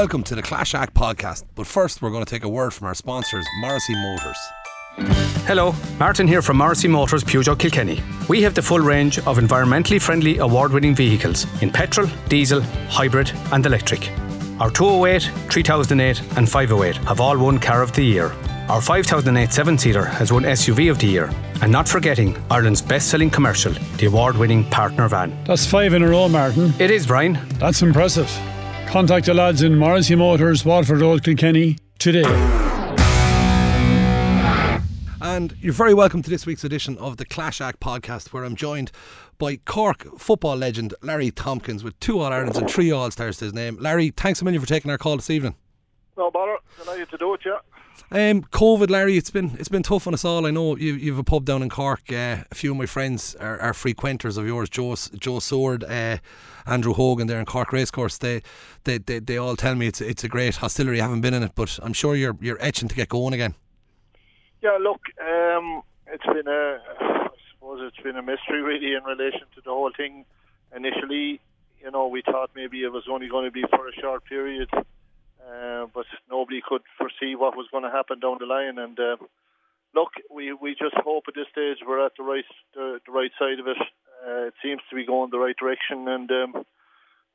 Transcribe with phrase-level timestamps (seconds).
[0.00, 1.44] Welcome to the Clash Act podcast.
[1.54, 4.38] But first, we're going to take a word from our sponsors, Morrissey Motors.
[5.46, 8.02] Hello, Martin here from Morrissey Motors Peugeot Kilkenny.
[8.26, 13.30] We have the full range of environmentally friendly award winning vehicles in petrol, diesel, hybrid,
[13.52, 14.10] and electric.
[14.58, 18.32] Our 208, 3008, and 508 have all won Car of the Year.
[18.70, 21.30] Our 5008 seven seater has won SUV of the Year.
[21.60, 25.36] And not forgetting Ireland's best selling commercial, the award winning partner van.
[25.44, 26.72] That's five in a row, Martin.
[26.78, 27.38] It is, Brian.
[27.58, 28.34] That's impressive.
[28.90, 32.24] Contact the lads in Morrissey Motors, Waterford Road, Kilkenny today.
[35.20, 38.56] And you're very welcome to this week's edition of the Clash Act podcast, where I'm
[38.56, 38.90] joined
[39.38, 43.44] by Cork football legend Larry Tompkins with two All Irelands and three All Stars to
[43.44, 43.76] his name.
[43.78, 45.54] Larry, thanks a million for taking our call this evening.
[46.18, 46.56] No bother.
[46.82, 47.58] Delighted to do it, yeah.
[48.12, 50.44] Um, COVID, Larry, it's been it's been tough on us all.
[50.44, 52.10] I know you you've a pub down in Cork.
[52.10, 56.16] Uh, a few of my friends are, are frequenters of yours, Joe Joe Sword, uh,
[56.66, 58.18] Andrew Hogan there in Cork Racecourse.
[58.18, 58.42] They,
[58.82, 61.00] they they they all tell me it's it's a great hostelry.
[61.00, 63.54] I haven't been in it, but I'm sure you're you're etching to get going again.
[64.60, 69.46] Yeah, look, um, it's been a, I suppose it's been a mystery really in relation
[69.54, 70.24] to the whole thing.
[70.74, 71.40] Initially,
[71.80, 74.68] you know, we thought maybe it was only going to be for a short period,
[75.46, 78.78] uh, but nobody could foresee what was going to happen down the line.
[78.78, 79.16] And uh,
[79.94, 83.32] look, we we just hope at this stage we're at the right the, the right
[83.38, 83.78] side of it.
[84.26, 86.64] Uh, it seems to be going the right direction, and um,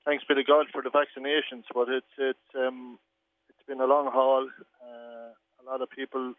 [0.06, 1.66] thanks be to God for the vaccinations.
[1.74, 3.00] But it's it's um,
[3.50, 4.48] it's been a long haul.
[4.82, 6.36] Uh, a lot of people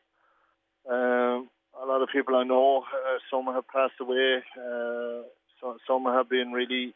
[0.88, 1.50] um,
[1.82, 4.42] a lot of people I know, uh, some have passed away.
[5.60, 6.94] So, some have been really,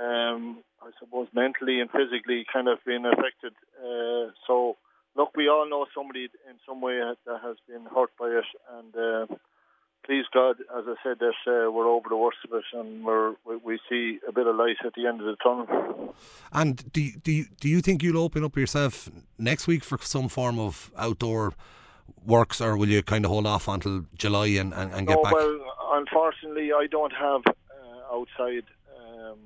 [0.00, 3.54] um, I suppose, mentally and physically kind of been affected.
[3.78, 4.76] Uh, so,
[5.16, 8.44] look, we all know somebody in some way that has been hurt by it,
[8.76, 9.34] and uh,
[10.04, 13.34] please God, as I said, that uh, we're over the worst of it, and we're,
[13.46, 16.14] we, we see a bit of light at the end of the tunnel.
[16.52, 19.98] And do you, do you, do you think you'll open up yourself next week for
[20.00, 21.54] some form of outdoor?
[22.26, 25.22] works, or will you kind of hold off until July and, and, and get no,
[25.22, 25.32] back?
[25.32, 25.58] Well,
[25.92, 28.64] unfortunately, I don't have uh, outside,
[28.98, 29.38] um,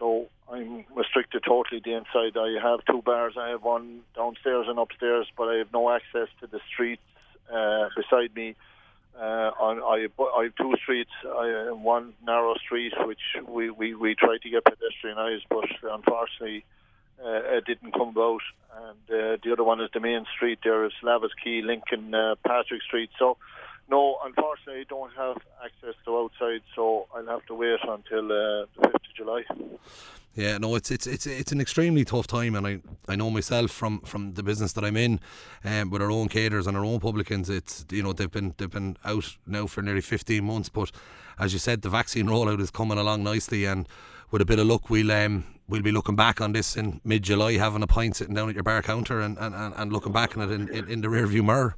[0.00, 2.36] so I'm restricted totally the inside.
[2.36, 3.34] I have two bars.
[3.38, 7.02] I have one downstairs and upstairs, but I have no access to the streets
[7.52, 8.56] uh, beside me.
[9.16, 11.10] Uh, on I, I have two streets.
[11.24, 16.64] I one narrow street which we, we, we try to get pedestrianised, but unfortunately
[17.22, 18.40] uh, it didn't come about.
[18.74, 20.60] And uh, the other one is the main street.
[20.64, 23.10] There is Slavis Key, Lincoln, uh, Patrick Street.
[23.18, 23.36] So,
[23.90, 28.66] no, unfortunately, I don't have access to outside, so I'll have to wait until uh,
[28.76, 29.42] the fifth of July.
[30.34, 33.72] Yeah, no, it's it's it's it's an extremely tough time, and I, I know myself
[33.72, 35.18] from, from the business that I'm in,
[35.64, 37.50] um, with our own caterers and our own publicans.
[37.50, 40.92] It's you know they've been they've been out now for nearly 15 months, but
[41.38, 43.88] as you said, the vaccine rollout is coming along nicely, and
[44.30, 47.24] with a bit of luck, we'll um, we'll be looking back on this in mid
[47.24, 50.36] July, having a pint sitting down at your bar counter and, and, and looking back
[50.36, 51.76] on it in, in, in the rear view mirror.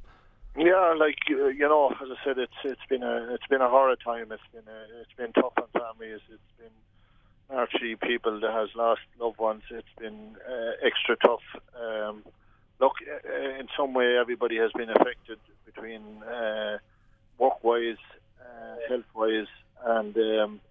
[0.55, 3.69] Yeah, like uh, you know, as I said, it's it's been a it's been a
[3.69, 4.31] horror time.
[4.31, 6.21] It's been a, it's been tough on families.
[6.29, 9.63] It's been actually people that has lost loved ones.
[9.71, 11.41] It's been uh, extra tough.
[11.81, 12.23] Um,
[12.79, 16.77] look, uh, in some way, everybody has been affected between uh,
[17.39, 17.97] work wise,
[18.39, 19.47] uh, health wise,
[19.83, 20.61] and um,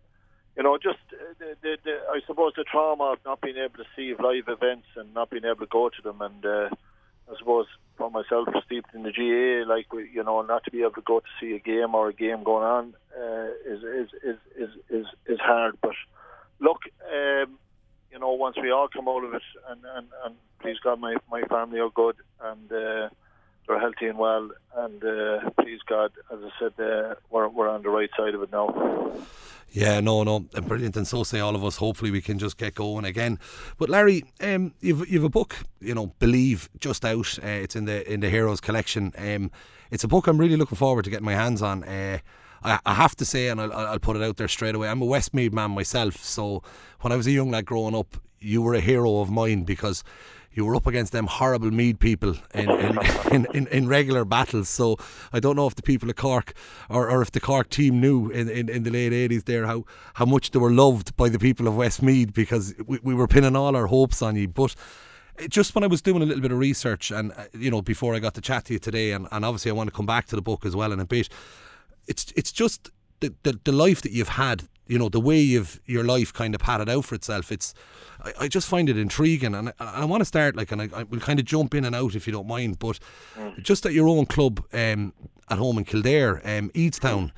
[0.56, 3.78] you know, just uh, the, the, the, I suppose the trauma of not being able
[3.78, 6.68] to see live events and not being able to go to them, and uh,
[7.32, 7.66] I suppose
[7.96, 11.20] for myself, steeped in the GAA, like you know, not to be able to go
[11.20, 15.06] to see a game or a game going on uh, is, is, is is is
[15.26, 15.76] is hard.
[15.80, 15.94] But
[16.60, 16.80] look,
[17.12, 17.58] um,
[18.10, 21.16] you know, once we all come out of it, and and, and please God, my
[21.30, 22.72] my family are good and.
[22.72, 23.08] Uh,
[23.66, 25.50] they're healthy and well, and uh,
[25.82, 29.12] please God, as I said, uh, we're we're on the right side of it now.
[29.70, 31.76] Yeah, no, no, brilliant, and so say all of us.
[31.76, 33.38] Hopefully, we can just get going again.
[33.78, 37.38] But Larry, um, you've you've a book, you know, Believe, just out.
[37.42, 39.12] Uh, it's in the in the Heroes collection.
[39.16, 39.50] Um,
[39.90, 41.84] it's a book I'm really looking forward to getting my hands on.
[41.84, 42.18] Uh,
[42.64, 44.88] I, have to say, and I'll, I'll put it out there straight away.
[44.88, 46.62] I'm a Westmeath man myself, so
[47.00, 50.04] when I was a young lad growing up, you were a hero of mine because
[50.54, 52.98] you were up against them horrible Meath people in in,
[53.32, 54.68] in, in, in, regular battles.
[54.68, 54.96] So
[55.32, 56.52] I don't know if the people of Cork
[56.88, 59.84] or, or if the Cork team knew in, in, in the late 80s there how,
[60.14, 63.56] how much they were loved by the people of Westmeath because we, we were pinning
[63.56, 64.48] all our hopes on you.
[64.48, 64.74] But
[65.48, 68.14] just when I was doing a little bit of research and, uh, you know, before
[68.14, 70.26] I got to chat to you today, and, and obviously I want to come back
[70.26, 71.28] to the book as well in a bit,
[72.06, 72.90] it's, it's just
[73.20, 76.54] the, the, the life that you've had you know the way you've your life kind
[76.54, 77.74] of padded out for itself it's
[78.22, 79.54] I, I just find it intriguing.
[79.54, 81.84] And I, I want to start like and I, I will kind of jump in
[81.84, 82.98] and out if you don't mind but
[83.34, 83.62] mm.
[83.62, 85.12] just at your own club um,
[85.48, 87.30] at home in Kildare um, Eadestown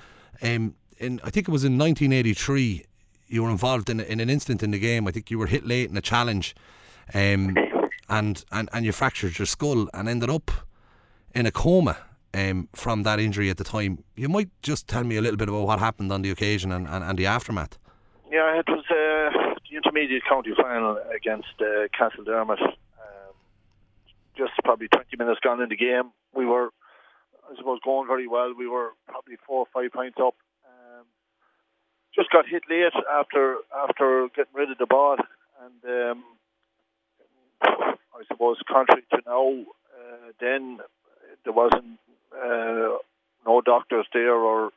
[0.42, 2.86] um, in I think it was in 1983
[3.28, 5.08] you were involved in, in an incident in the game.
[5.08, 6.54] I think you were hit late in a challenge
[7.14, 7.56] um,
[8.08, 10.50] and, and, and you fractured your skull and ended up
[11.34, 11.96] in a coma
[12.34, 14.02] um, from that injury at the time.
[14.16, 16.86] You might just tell me a little bit about what happened on the occasion and,
[16.88, 17.78] and, and the aftermath.
[18.30, 22.60] Yeah, it was uh, the intermediate county final against uh, Castledermot.
[22.60, 23.34] Um,
[24.36, 26.10] just probably 20 minutes gone in the game.
[26.34, 26.70] We were,
[27.50, 28.52] I suppose, going very well.
[28.58, 30.34] We were probably four or five points up.
[30.66, 31.06] Um,
[32.14, 33.58] just got hit late after
[33.88, 35.16] after getting rid of the ball,
[35.62, 36.24] and um,
[37.62, 40.78] I suppose contrary to now, uh, then
[41.44, 41.98] there wasn't
[42.34, 42.98] uh,
[43.46, 44.70] no doctors there, or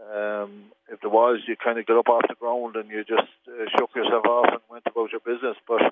[0.00, 3.30] um, if there was, you kind of got up off the ground and you just
[3.48, 5.56] uh, shook yourself off and went about your business.
[5.68, 5.82] But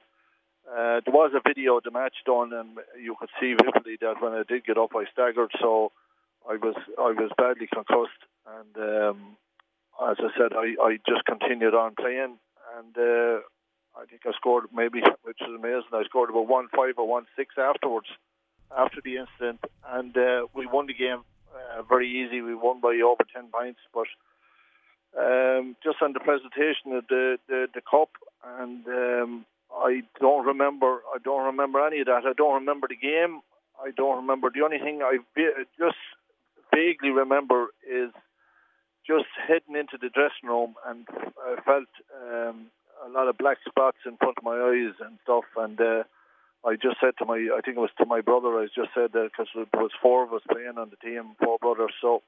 [0.69, 4.21] uh, there was a video of the match done, and you could see vividly that
[4.21, 5.51] when I did get up, I staggered.
[5.61, 5.93] So
[6.49, 9.37] I was I was badly concussed, and um,
[10.01, 12.39] as I said, I, I just continued on playing,
[12.77, 13.41] and uh,
[13.99, 15.93] I think I scored maybe, which is amazing.
[15.93, 18.09] I scored about one five or one six afterwards,
[18.77, 21.23] after the incident, and uh, we won the game
[21.55, 22.41] uh, very easy.
[22.41, 24.07] We won by over ten points, but
[25.19, 28.11] um, just on the presentation of the the, the cup,
[28.59, 31.01] and um, I don't remember.
[31.15, 32.23] I don't remember any of that.
[32.27, 33.41] I don't remember the game.
[33.81, 34.51] I don't remember.
[34.53, 35.19] The only thing I
[35.79, 35.97] just
[36.75, 38.11] vaguely remember is
[39.07, 41.07] just heading into the dressing room and
[41.41, 42.67] I felt um,
[43.07, 45.45] a lot of black spots in front of my eyes and stuff.
[45.57, 46.03] And uh,
[46.65, 49.13] I just said to my, I think it was to my brother, I just said
[49.13, 51.95] that because there was four of us playing on the team, four brothers.
[52.01, 52.23] So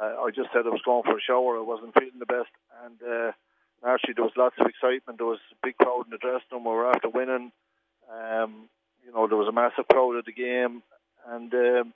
[0.00, 1.58] uh, I just said I was going for a shower.
[1.58, 2.54] I wasn't feeling the best.
[2.84, 3.32] And uh,
[3.84, 5.18] actually, there was lots of excitement.
[5.18, 6.64] There was a big crowd in the dressing room.
[6.64, 7.50] We were after winning.
[8.06, 8.70] Um,
[9.04, 10.82] you know, there was a massive crowd at the game.
[11.26, 11.94] And um,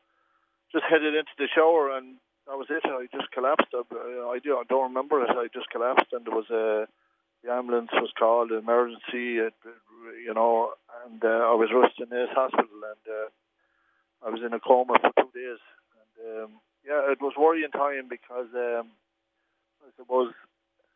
[0.72, 2.16] just headed into the shower and
[2.48, 2.82] that was it.
[2.84, 3.68] I just collapsed.
[3.74, 5.28] I, I, I don't remember it.
[5.30, 6.88] I just collapsed, and there was a
[7.44, 9.40] the ambulance was called, emergency,
[10.24, 10.72] you know,
[11.04, 14.98] and uh, I was rushed in this hospital, and uh, I was in a coma
[15.00, 15.62] for two days.
[16.00, 16.50] And um,
[16.86, 18.90] yeah, it was worrying time because um,
[19.82, 20.32] I suppose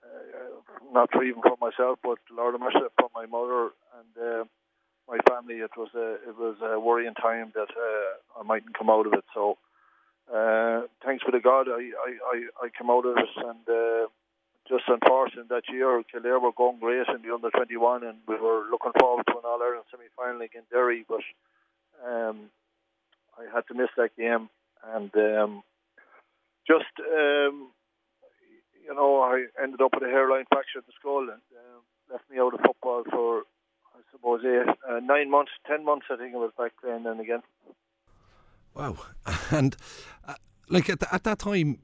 [0.03, 0.61] uh,
[0.93, 4.45] not for even for myself, but Lord of mercy for my mother and uh,
[5.09, 5.57] my family.
[5.57, 9.13] It was a it was a worrying time that uh, I mightn't come out of
[9.13, 9.25] it.
[9.35, 9.59] So
[10.33, 14.07] uh, thanks for the God, I, I, I, I came out of it, and uh,
[14.69, 18.65] just unfortunate that year, Kildare were going great in the under 21, and we were
[18.71, 21.23] looking forward to an All Ireland semi final against Derry, but
[22.07, 22.51] um,
[23.39, 24.49] I had to miss that game,
[24.95, 25.63] and um,
[26.67, 27.71] just um,
[28.85, 32.25] you know, I ended up with a hairline fracture of the skull, and um, left
[32.31, 33.43] me out of football for
[33.95, 37.21] I suppose eight, uh, nine months, ten months, I think it was back then and
[37.21, 37.43] again.
[38.75, 38.97] Wow,
[39.51, 39.77] and
[40.27, 40.35] uh,
[40.69, 41.79] like at, the, at that time,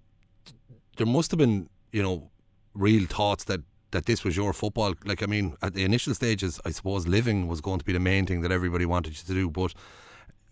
[0.97, 2.31] there must have been you know
[2.79, 3.61] real thoughts that
[3.91, 4.95] that this was your football.
[5.05, 8.01] Like I mean, at the initial stages, I suppose living was going to be the
[8.01, 9.51] main thing that everybody wanted you to do.
[9.51, 9.75] But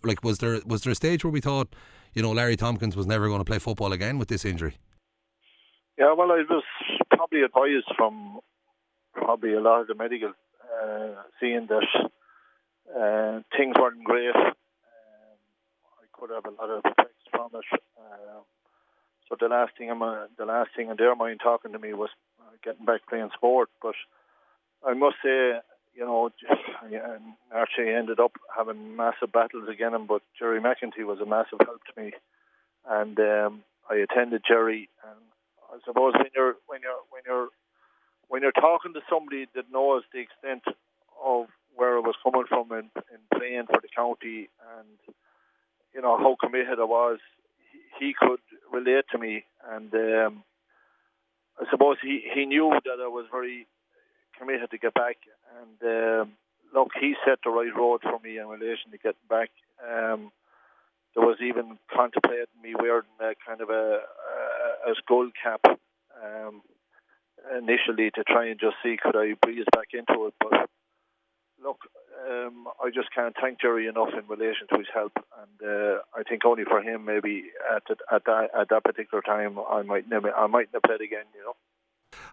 [0.03, 1.75] like, was there was there a stage where we thought,
[2.13, 4.77] you know, Larry Tompkins was never going to play football again with this injury?
[5.97, 6.63] Yeah, well, I was
[7.09, 8.39] probably advised from
[9.13, 11.87] probably a lot of the medical, uh, seeing that
[12.95, 14.35] uh, things weren't great.
[14.35, 14.53] Um,
[15.99, 17.79] I could have a lot of effects from it.
[17.97, 18.41] Uh,
[19.29, 21.93] so the last thing I'm uh, the last thing in their mind talking to me
[21.93, 23.69] was uh, getting back playing sport.
[23.81, 23.95] But
[24.85, 25.59] I must say,
[25.95, 26.29] you know,
[27.53, 30.07] actually ended up having massive battles against him.
[30.07, 32.11] But Gerry McEntee was a massive help to me,
[32.89, 34.89] and um, I attended Gerry.
[35.03, 35.19] And
[35.73, 37.49] I suppose when you're when you're when you're
[38.29, 40.63] when you're talking to somebody that knows the extent
[41.23, 45.15] of where I was coming from in, in playing for the county and
[45.93, 47.19] you know how committed I was,
[47.99, 48.39] he, could
[48.71, 50.43] relate to me, and um,
[51.59, 53.67] I suppose he, he knew that I was very
[54.37, 55.17] committed to get back.
[55.59, 56.33] And um,
[56.73, 59.49] look, he set the right road for me in relation to getting back.
[59.81, 60.31] Um,
[61.15, 64.01] there was even contemplating me wearing a kind of a,
[64.85, 66.61] a, a skull cap um,
[67.57, 70.33] initially to try and just see could I breeze back into it.
[70.39, 70.69] But
[71.63, 71.79] look,
[72.29, 76.23] um, I just can't thank Gerry enough in relation to his help, and uh, I
[76.23, 77.45] think only for him maybe
[77.75, 81.25] at at that at that particular time I might never I might have played again,
[81.35, 81.55] you know.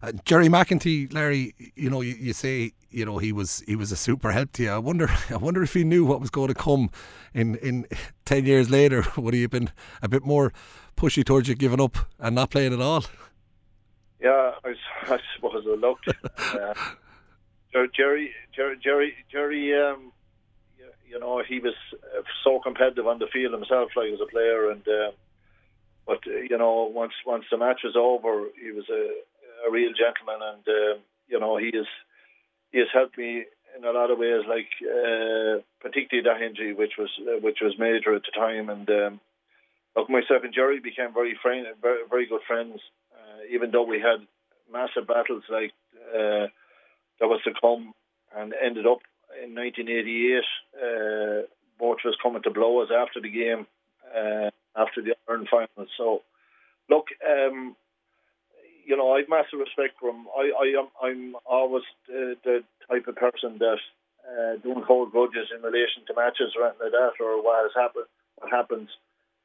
[0.02, 3.92] Uh, Gerry McEntee, Larry, you know, you, you, say you know he was he was
[3.92, 4.70] a super help to you.
[4.70, 6.90] I wonder, I wonder if he knew what was going to come
[7.32, 7.86] in in
[8.24, 9.04] ten years later.
[9.16, 9.70] Would he have been
[10.02, 10.52] a bit more
[10.96, 13.04] pushy towards you giving up and not playing at all?
[14.20, 16.08] Yeah, I, I suppose I looked.
[16.38, 16.74] uh,
[17.96, 20.12] Gerry, Gerry, Gerry, Gerry, um,
[21.08, 24.70] you know, he was uh, so competitive on the field himself, like as a player,
[24.70, 25.10] and uh,
[26.06, 30.40] but you know, once once the match was over, he was a, a real gentleman,
[30.42, 31.86] and uh, you know, he is
[32.72, 33.44] he has helped me
[33.76, 37.78] in a lot of ways, like uh, particularly that injury, which was uh, which was
[37.78, 39.20] major at the time, and um,
[39.96, 42.80] look, myself and Gerry became very friend, very, very good friends,
[43.14, 44.26] uh, even though we had
[44.72, 45.72] massive battles like
[46.14, 46.46] uh,
[47.20, 47.92] that was to come,
[48.36, 49.00] and ended up
[49.42, 50.42] in 1988.
[50.74, 51.46] Uh,
[51.80, 53.66] of us coming to blows after the game,
[54.14, 55.88] uh, after the Ireland final.
[55.98, 56.22] So,
[56.88, 57.06] look.
[57.22, 57.76] Um,
[58.86, 60.26] you know, I've massive respect for him.
[60.36, 63.78] I, I am, I'm always the, the type of person that
[64.24, 67.72] uh, don't hold grudges in relation to matches or anything like that, or what has
[67.74, 68.06] happened,
[68.36, 68.88] what happens.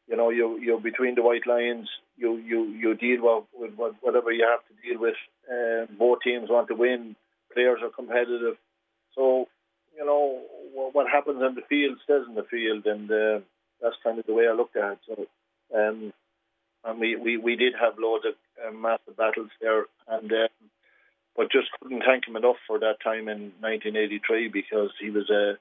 [0.08, 1.88] You know, you you're between the white lines.
[2.18, 5.16] You you you deal with, with whatever you have to deal with.
[5.50, 7.16] Uh, both teams want to win.
[7.54, 8.58] Players are competitive,
[9.16, 9.48] so
[9.98, 10.42] you know
[10.94, 13.40] what happens in the field stays in the field, and uh,
[13.82, 15.00] that's kind of the way I look at it.
[15.08, 15.28] So,
[15.78, 16.14] um,
[16.86, 18.34] and we, we, we did have loads of
[18.66, 20.48] uh, massive battles there, and um,
[21.36, 25.58] but just couldn't thank him enough for that time in 1983 because he was a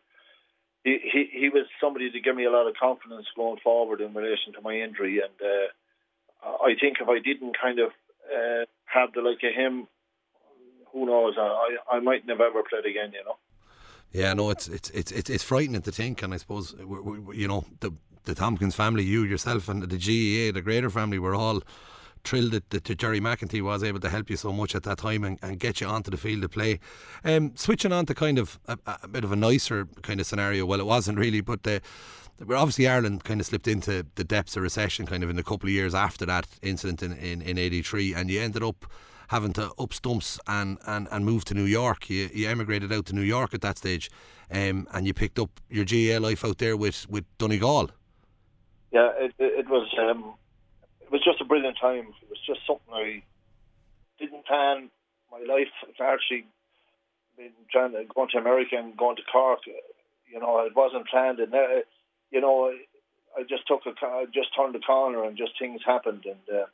[0.85, 4.14] he, he, he was somebody to give me a lot of confidence going forward in
[4.14, 7.90] relation to my injury, and uh, I think if I didn't kind of
[8.30, 9.88] uh, have the like of him,
[10.92, 11.35] who knows?
[11.38, 13.37] I I might never ever played again, you know.
[14.12, 17.92] Yeah, no, it's it's it's it's frightening to think, and I suppose you know the
[18.25, 21.62] the Tompkins family, you yourself, and the GAA, the Greater family, were all
[22.25, 25.25] thrilled that, that, Gerry McEntee was able to help you so much at that time
[25.25, 26.78] and, and get you onto the field to play.
[27.25, 30.66] Um, switching on to kind of a, a, bit of a nicer kind of scenario,
[30.66, 31.80] well, it wasn't really, but the,
[32.40, 35.68] obviously Ireland kind of slipped into the depths of recession kind of in a couple
[35.68, 38.87] of years after that incident in, in, in 83, and you ended up
[39.28, 42.11] having to up stumps and, and, and move to New York.
[42.11, 44.11] You, you emigrated out to New York at that stage,
[44.50, 47.90] um, and you picked up your GAA life out there with, with Donegal.
[48.90, 50.35] Yeah, it, it was um,
[51.00, 52.08] it was just a brilliant time.
[52.23, 53.23] It was just something I
[54.18, 54.90] didn't plan.
[55.30, 55.68] My life
[56.00, 56.47] actually
[57.37, 59.61] been trying to going to America and going to Cork.
[59.66, 61.85] You know, it wasn't planned, and uh,
[62.30, 62.73] you know,
[63.37, 66.25] I just took a, I just turned the corner, and just things happened.
[66.25, 66.66] And uh,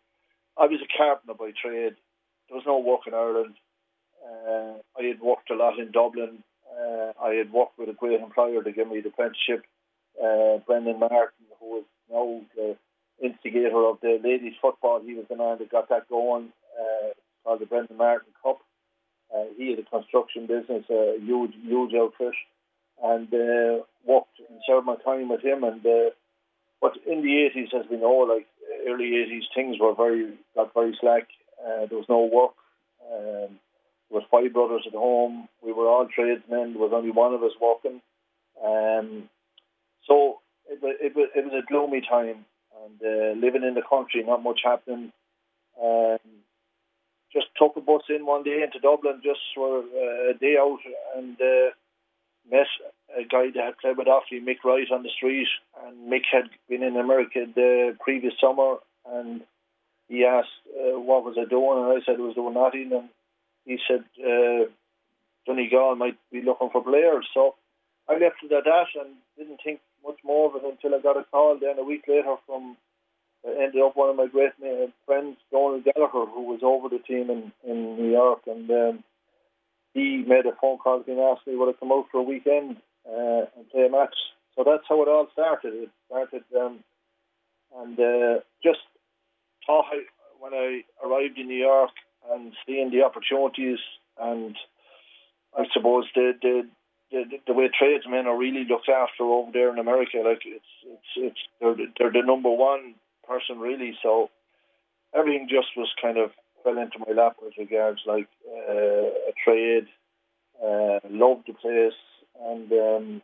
[0.56, 1.94] I was a carpenter by trade.
[2.54, 3.56] There was no work in Ireland.
[4.23, 6.44] Uh, I had worked a lot in Dublin.
[6.70, 9.64] Uh, I had worked with a great employer to give me the apprenticeship,
[10.23, 12.76] uh, Brendan Martin, who was now the
[13.20, 15.00] instigator of the ladies football.
[15.04, 16.52] He was the man that got that going.
[16.78, 17.11] Uh,
[17.42, 18.61] called the Brendan Martin Cup.
[19.34, 22.34] Uh, he had a construction business, a huge, huge outfit,
[23.02, 25.64] and uh, worked and served my time with him.
[25.64, 26.11] And uh,
[26.80, 28.46] but in the eighties, as we know, like
[28.87, 31.26] early eighties, things were very got very slack.
[31.64, 32.54] Uh, there was no work.
[33.11, 33.59] Um,
[34.11, 35.49] there was five brothers at home.
[35.62, 36.75] We were all tradesmen.
[36.75, 38.00] There was only one of us working.
[38.62, 39.28] Um,
[40.06, 42.44] so it, it, was, it was a gloomy time
[42.85, 45.12] and uh, living in the country, not much happening.
[45.83, 46.18] Um,
[47.33, 50.78] just took a bus in one day into Dublin just for a day out
[51.16, 51.71] and uh,
[52.50, 52.66] met
[53.18, 55.49] a guy that had played with Offaly, Mick Rice, on the street.
[55.85, 58.76] And Mick had been in America the previous summer
[59.11, 59.42] and
[60.08, 63.08] he asked uh, what was I doing and I said I was doing nothing and
[63.64, 64.68] he said uh,
[65.46, 67.26] Donegal might be looking for players.
[67.32, 67.54] So
[68.08, 71.16] I left it at that and didn't think much more of it until I got
[71.16, 72.76] a call then a week later from
[73.46, 74.52] uh, ended up one of my great
[75.06, 79.04] friends, Donald Gallagher, who was over the team in, in New York, and um,
[79.92, 82.76] he made a phone call and asked me would I come out for a weekend
[83.06, 84.14] uh, and play a match.
[84.56, 85.75] So that's how it all started.
[85.75, 86.78] It started, um,
[87.76, 88.80] and uh, just
[89.66, 90.02] thought I,
[90.38, 91.90] when I arrived in New York
[92.30, 93.78] and seeing the opportunities
[94.21, 94.56] and
[95.56, 96.68] I suppose the the
[97.11, 100.18] the, the way tradesmen are really looked after over there in America.
[100.25, 102.94] Like it's it's it's they're they're the number one
[103.26, 103.97] person really.
[104.02, 104.30] So
[105.14, 106.30] everything just was kind of
[106.62, 109.87] fell into my lap with regards like uh, a trade.
[110.64, 111.99] Uh, loved the place
[112.40, 113.23] and um,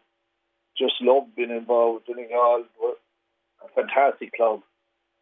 [0.76, 2.06] just loved being involved.
[2.06, 2.94] Donegal were
[3.64, 4.60] a fantastic club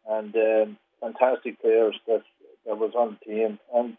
[0.09, 2.23] and um, fantastic players that
[2.65, 3.97] that was on the team and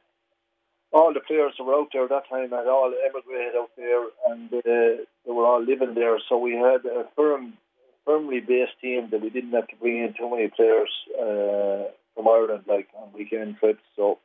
[0.92, 4.52] all the players that were out there that time had all emigrated out there and
[4.52, 6.18] uh, they were all living there.
[6.28, 7.54] So we had a firm,
[8.04, 12.28] firmly based team that we didn't have to bring in too many players uh, from
[12.28, 13.82] Ireland, like on weekend trips.
[13.94, 14.18] So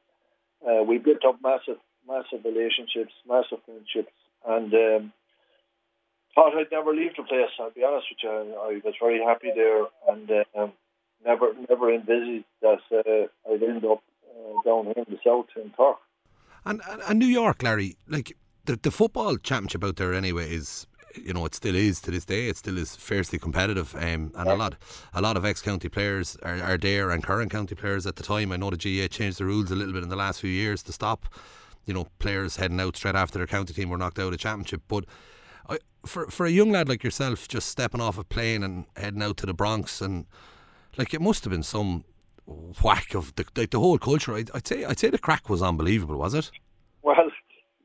[0.68, 1.78] uh, we built up massive,
[2.08, 4.14] massive relationships, massive friendships,
[4.48, 5.14] and um,
[6.34, 7.54] thought I'd never leave the place.
[7.60, 10.74] I'll be honest with you, I was very happy there, and um,
[11.26, 15.72] never, never envisaged that uh, I'd end up uh, down here in the south in
[15.72, 15.98] Cork.
[16.66, 20.88] And, and, and New York, Larry, like the the football championship out there anyway is
[21.24, 22.50] you know, it still is to this day.
[22.50, 24.76] It still is fiercely competitive, um, and a lot,
[25.14, 28.52] a lot of ex-county players are, are there, and current county players at the time.
[28.52, 30.84] I know the GAA changed the rules a little bit in the last few years
[30.84, 31.28] to stop
[31.86, 34.38] you know players heading out straight after their county team were knocked out of the
[34.38, 34.82] championship.
[34.88, 35.06] But
[35.70, 39.22] I, for for a young lad like yourself, just stepping off a plane and heading
[39.22, 40.26] out to the Bronx and
[40.98, 42.06] like it must have been some
[42.84, 44.36] whack of the like the whole culture.
[44.36, 46.52] I'd, I'd say I'd say the crack was unbelievable, was it?
[47.02, 47.16] Well,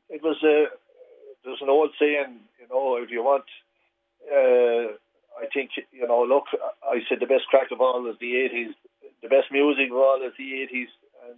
[0.09, 0.37] it was.
[0.43, 0.69] Uh,
[1.43, 3.45] there's an old saying, you know, if you want.
[4.31, 4.93] Uh,
[5.41, 6.23] I think you know.
[6.23, 6.45] Look,
[6.83, 8.73] I said the best crack of all is the '80s.
[9.21, 10.91] The best music of all is the '80s,
[11.27, 11.37] and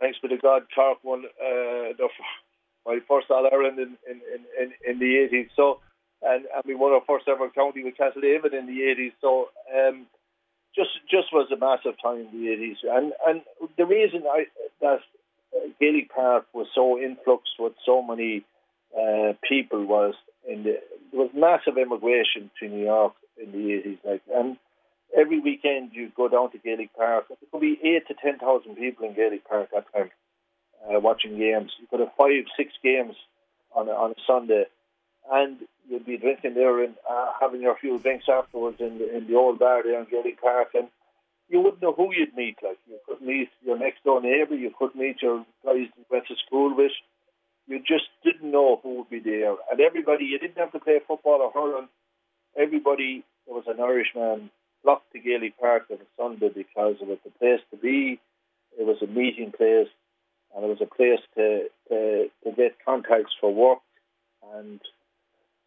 [0.00, 2.08] thanks be to God, Cork won uh, the,
[2.86, 4.20] my first All Ireland in, in,
[4.60, 5.48] in, in the '80s.
[5.56, 5.80] So,
[6.22, 9.12] and, and we won our first ever county with Castlehaven in the '80s.
[9.20, 10.06] So, um,
[10.74, 13.42] just just was a massive time in the '80s, and and
[13.76, 14.46] the reason I
[14.80, 15.00] that
[15.80, 18.44] Gaelic Park was so influxed with so many
[18.96, 20.14] uh, people was
[20.48, 20.80] in the
[21.12, 24.56] there was massive immigration to New York in the eighties, like and
[25.16, 27.26] every weekend you go down to Gaelic Park.
[27.28, 30.10] There could be eight to ten thousand people in Gaelic Park that time
[30.84, 31.72] uh, watching games.
[31.80, 33.14] You could have five, six games
[33.74, 34.64] on a, on a Sunday,
[35.32, 39.26] and you'd be drinking there and uh, having your few drinks afterwards in the, in
[39.26, 40.88] the old bar there in Gaelic Park, and
[41.48, 42.56] you wouldn't know who you'd meet.
[42.62, 46.26] Like you could meet your next door neighbour, you could meet your guys you went
[46.28, 46.92] to school with
[47.66, 49.54] you just didn't know who would be there.
[49.70, 51.88] And everybody, you didn't have to play football or hurling.
[52.56, 54.50] Everybody, there was an Irishman
[54.82, 58.20] flocked to Gaelic Park on a Sunday because it was a place to be.
[58.78, 59.88] It was a meeting place,
[60.54, 63.78] and it was a place to to, to get contacts for work,
[64.54, 64.80] and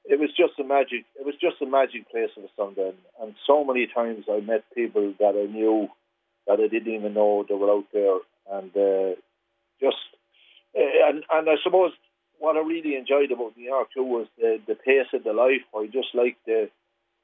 [0.10, 1.06] it was just a magic.
[1.20, 5.14] It was just a magic place a Sunday, and, so many times I met people
[5.20, 5.90] that I knew
[6.48, 8.20] that I didn't even know they were out there,
[8.52, 9.16] and uh,
[9.82, 9.98] just
[10.76, 11.92] uh, and and I suppose
[12.40, 15.66] what I really enjoyed about New York too was the the pace of the life.
[15.76, 16.70] I just liked the,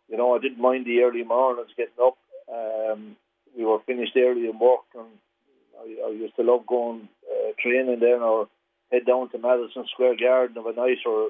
[0.09, 2.17] you know, I didn't mind the early mornings getting up.
[2.51, 3.15] Um,
[3.57, 5.07] we were finished early in work, and
[5.79, 8.49] I, I used to love going uh, training then or
[8.91, 11.29] head down to Madison Square Garden of a night or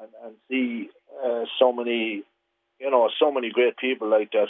[0.00, 0.90] and, and see
[1.24, 2.22] uh, so many,
[2.78, 4.48] you know, so many great people like that.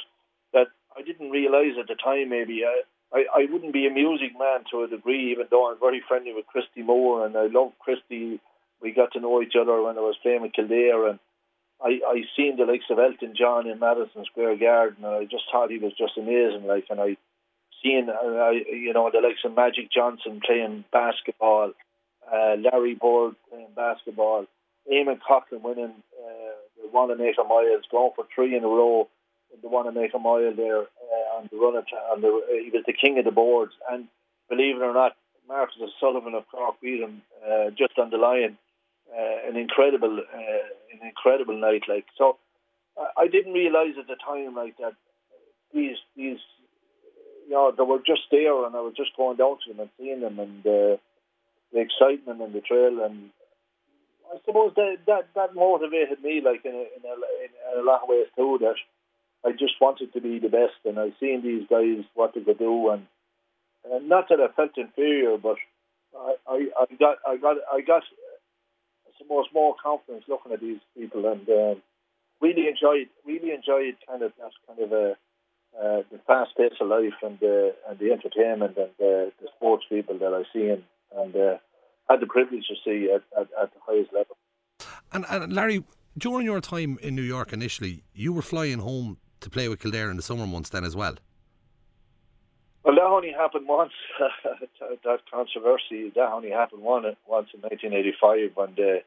[0.52, 2.30] That I didn't realize at the time.
[2.30, 5.78] Maybe I, I, I wouldn't be a music man to a degree, even though I'm
[5.78, 8.40] very friendly with Christy Moore and I love Christy.
[8.82, 11.18] We got to know each other when I was playing with Kildare, and
[11.82, 15.44] I I seen the likes of Elton John in Madison Square Garden, and I just
[15.50, 16.66] thought he was just amazing.
[16.66, 17.16] Like, and I
[17.82, 21.72] seen I you know the likes of Magic Johnson playing basketball,
[22.30, 24.46] uh, Larry Bird playing basketball,
[24.90, 29.08] Eamonn Coghlan winning uh, the Wanamaker Miles, going for three in a row
[29.52, 32.84] in the Wanamaker Mile there uh, on the run of, on the, uh, he was
[32.86, 33.72] the king of the boards.
[33.90, 34.08] And
[34.48, 35.16] believe it or not,
[35.48, 38.58] Marcus O'Sullivan of Cork beat him uh, just on the line.
[39.12, 40.38] Uh, an incredible, uh,
[40.92, 41.82] an incredible night.
[41.88, 42.38] Like so,
[43.16, 44.94] I, didn't realize at the time like that
[45.74, 46.38] these these
[47.46, 49.90] you know they were just there, and I was just going down to them and
[49.98, 50.96] seeing them, and uh,
[51.72, 53.30] the excitement and the thrill, and
[54.34, 58.02] I suppose that that, that motivated me like in a, in a, in a lot
[58.02, 58.58] of ways too.
[58.60, 58.74] That
[59.46, 62.58] I just wanted to be the best, and I seen these guys what they could
[62.58, 63.06] do, and,
[63.90, 65.56] and not that I felt inferior, but
[66.16, 68.02] I, I, I got I got I got
[69.06, 71.82] I suppose more confidence looking at these people, and um,
[72.40, 75.16] really enjoyed really enjoyed kind of that kind of a
[75.78, 79.84] uh, the fast pace of life and uh, and the entertainment and uh, the sports
[79.88, 80.82] people that I see and,
[81.16, 81.58] and uh,
[82.08, 84.36] had the privilege to see at, at, at the highest level.
[85.12, 85.84] And, and Larry,
[86.18, 90.10] during your time in New York initially, you were flying home to play with Kildare
[90.10, 91.16] in the summer months then as well?
[92.82, 93.92] Well, that only happened once.
[95.04, 99.04] that controversy that only happened one once in 1985 when they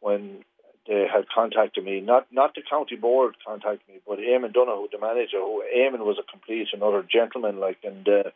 [0.00, 0.44] when
[0.88, 2.00] they had contacted me.
[2.00, 5.38] Not not the county board contacted me, but Eamon Donoghue, the manager.
[5.38, 8.08] Who Eamon was a complete another gentleman, like and.
[8.08, 8.30] Uh,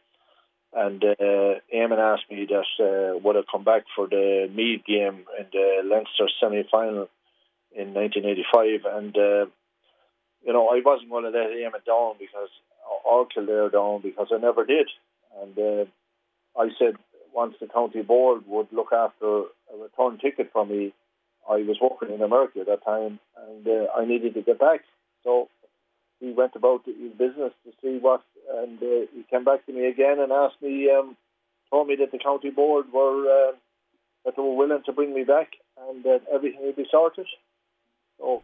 [0.72, 5.24] and uh, Eamon asked me that uh, would I come back for the Meath game
[5.38, 7.09] in the Leinster semi-final
[7.72, 9.46] in 1985, and uh,
[10.44, 12.50] you know, I wasn't going to let Eamon down because
[13.04, 14.88] or Kildare down because I never did.
[15.40, 15.85] And uh,
[16.61, 16.94] I said
[17.33, 20.92] once the county board would look after a return ticket for me,
[21.48, 24.80] I was working in America at that time, and uh, I needed to get back.
[25.24, 25.48] So
[26.20, 28.22] he went about his business to see what,
[28.54, 31.16] and uh, he came back to me again and asked me, um,
[31.70, 33.52] told me that the county board were uh,
[34.24, 35.52] that they were willing to bring me back
[35.88, 37.26] and that everything would be sorted.
[38.18, 38.42] So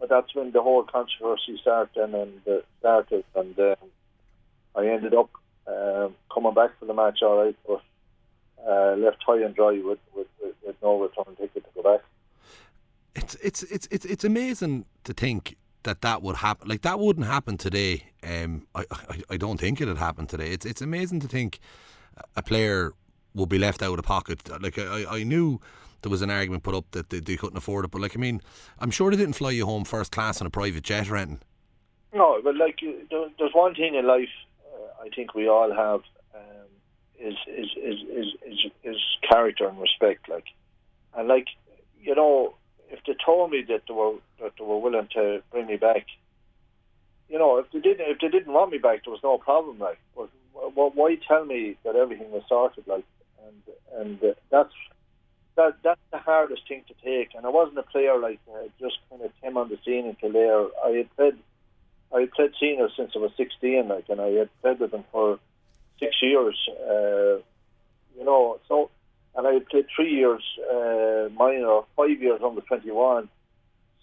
[0.00, 3.76] but that's when the whole controversy started and uh, started, and um,
[4.74, 5.28] I ended up
[5.66, 7.82] um, coming back for the match all right, but
[8.66, 12.00] uh, left high and dry with, with, with, with no return ticket to go back.
[13.14, 16.68] It's it's it's it's it's amazing to think that that would happen.
[16.68, 18.04] Like that wouldn't happen today.
[18.22, 20.50] Um, I, I I don't think it'd happen today.
[20.50, 21.58] It's it's amazing to think
[22.36, 22.92] a player
[23.34, 24.48] would be left out of pocket.
[24.60, 25.60] Like I, I knew
[26.02, 28.20] there was an argument put up that they, they couldn't afford it, but like I
[28.20, 28.40] mean,
[28.78, 31.40] I'm sure they didn't fly you home first class on a private jet or anything.
[32.12, 34.30] No, but like there's one thing in life
[34.66, 36.00] uh, I think we all have
[36.34, 36.66] um,
[37.18, 38.96] is, is, is is is is
[39.28, 40.28] character and respect.
[40.28, 40.46] Like,
[41.14, 41.46] and like
[42.00, 42.54] you know,
[42.90, 46.06] if they told me that they were that they were willing to bring me back,
[47.28, 49.78] you know, if they didn't if they didn't want me back, there was no problem.
[49.78, 50.30] Like, but
[50.74, 52.86] why tell me that everything was sorted?
[52.86, 53.04] Like,
[53.46, 53.62] and
[54.20, 54.74] and that's
[55.56, 57.34] that that's the hardest thing to take.
[57.34, 60.14] And I wasn't a player like uh, just kind of came on the scene in
[60.16, 60.66] Kildare.
[60.84, 61.38] I had played
[62.14, 65.04] I had played seniors since I was sixteen, like, and I had played with them
[65.12, 65.38] for
[65.98, 66.56] six years.
[66.68, 67.42] Uh,
[68.18, 68.90] you know, so
[69.36, 73.28] and I played three years uh, minor, five years under twenty one.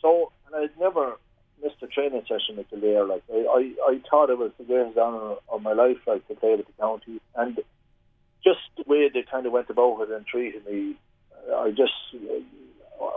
[0.02, 1.18] So and I'd never
[1.62, 3.06] missed a training session at Kildare.
[3.06, 6.36] Like I, I, I thought it was the greatest honour of my life, like to
[6.36, 7.60] play with the county, and
[8.44, 10.96] just the way they kind of went about it and treated me,
[11.54, 11.94] I just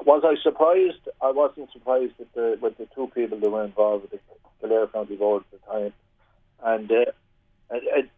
[0.04, 1.08] was I surprised.
[1.22, 4.20] I wasn't surprised with the with the two people that were involved with the
[4.60, 5.92] Kildare County Board at the time,
[6.64, 7.12] and uh,
[7.70, 8.10] it,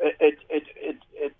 [0.00, 1.32] it, it, it, it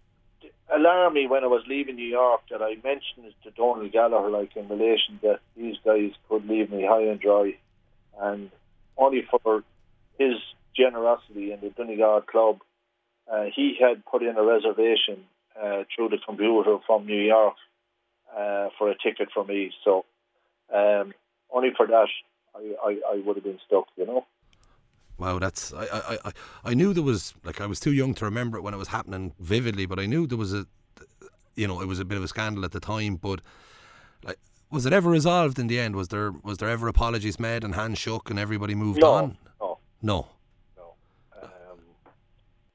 [0.75, 4.31] alarmed me when I was leaving New York that I mentioned it to Donald Gallagher,
[4.31, 7.55] like in relation that these guys could leave me high and dry,
[8.21, 8.51] and
[8.97, 9.65] only for
[10.19, 10.35] his
[10.77, 12.61] generosity in the Donegal club,
[13.31, 15.25] uh, he had put in a reservation
[15.61, 17.55] uh, through the computer from New York
[18.37, 19.73] uh, for a ticket for me.
[19.85, 20.05] So
[20.75, 21.13] um,
[21.51, 22.09] only for that,
[22.55, 24.27] I, I, I would have been stuck, you know.
[25.23, 26.33] Wow, that's I, I, I,
[26.65, 28.89] I knew there was like I was too young to remember it when it was
[28.89, 30.67] happening vividly, but I knew there was a
[31.55, 33.41] you know, it was a bit of a scandal at the time, but
[34.25, 35.95] like was it ever resolved in the end?
[35.95, 39.39] Was there was there ever apologies made and hands shook and everybody moved no, on?
[39.61, 39.79] No.
[40.03, 40.27] No.
[40.77, 40.95] No.
[41.41, 41.79] Um,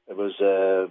[0.06, 0.90] it was uh,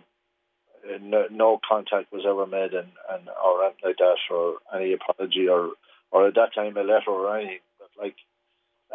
[1.01, 5.49] no, no, contact was ever made and, and or anything like that or any apology
[5.49, 5.71] or
[6.11, 7.61] or at that time a letter or anything.
[7.79, 8.15] But like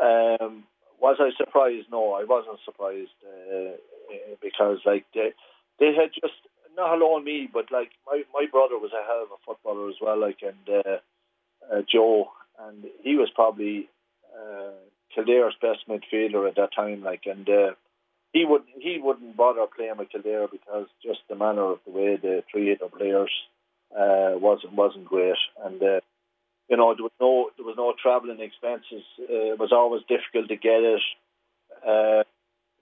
[0.01, 0.63] um
[1.03, 1.89] was I surprised?
[1.91, 3.77] No, I wasn't surprised uh,
[4.41, 5.33] because like they
[5.81, 6.39] they had just
[6.77, 9.97] not alone me, but like my my brother was a hell of a footballer as
[10.01, 10.19] well.
[10.19, 10.99] Like and uh,
[11.71, 13.89] uh, Joe, and he was probably
[14.33, 14.79] uh,
[15.15, 17.03] Kildare's best midfielder at that time.
[17.03, 17.49] Like and.
[17.49, 17.75] Uh,
[18.33, 22.17] he wouldn't he wouldn't bother playing with Kildare because just the manner of the way
[22.17, 23.31] they treated their players
[23.95, 26.01] uh, wasn't wasn't great, and uh,
[26.73, 29.05] you know, there was no there was no travelling expenses.
[29.21, 31.03] Uh, it was always difficult to get it.
[31.87, 32.25] Uh,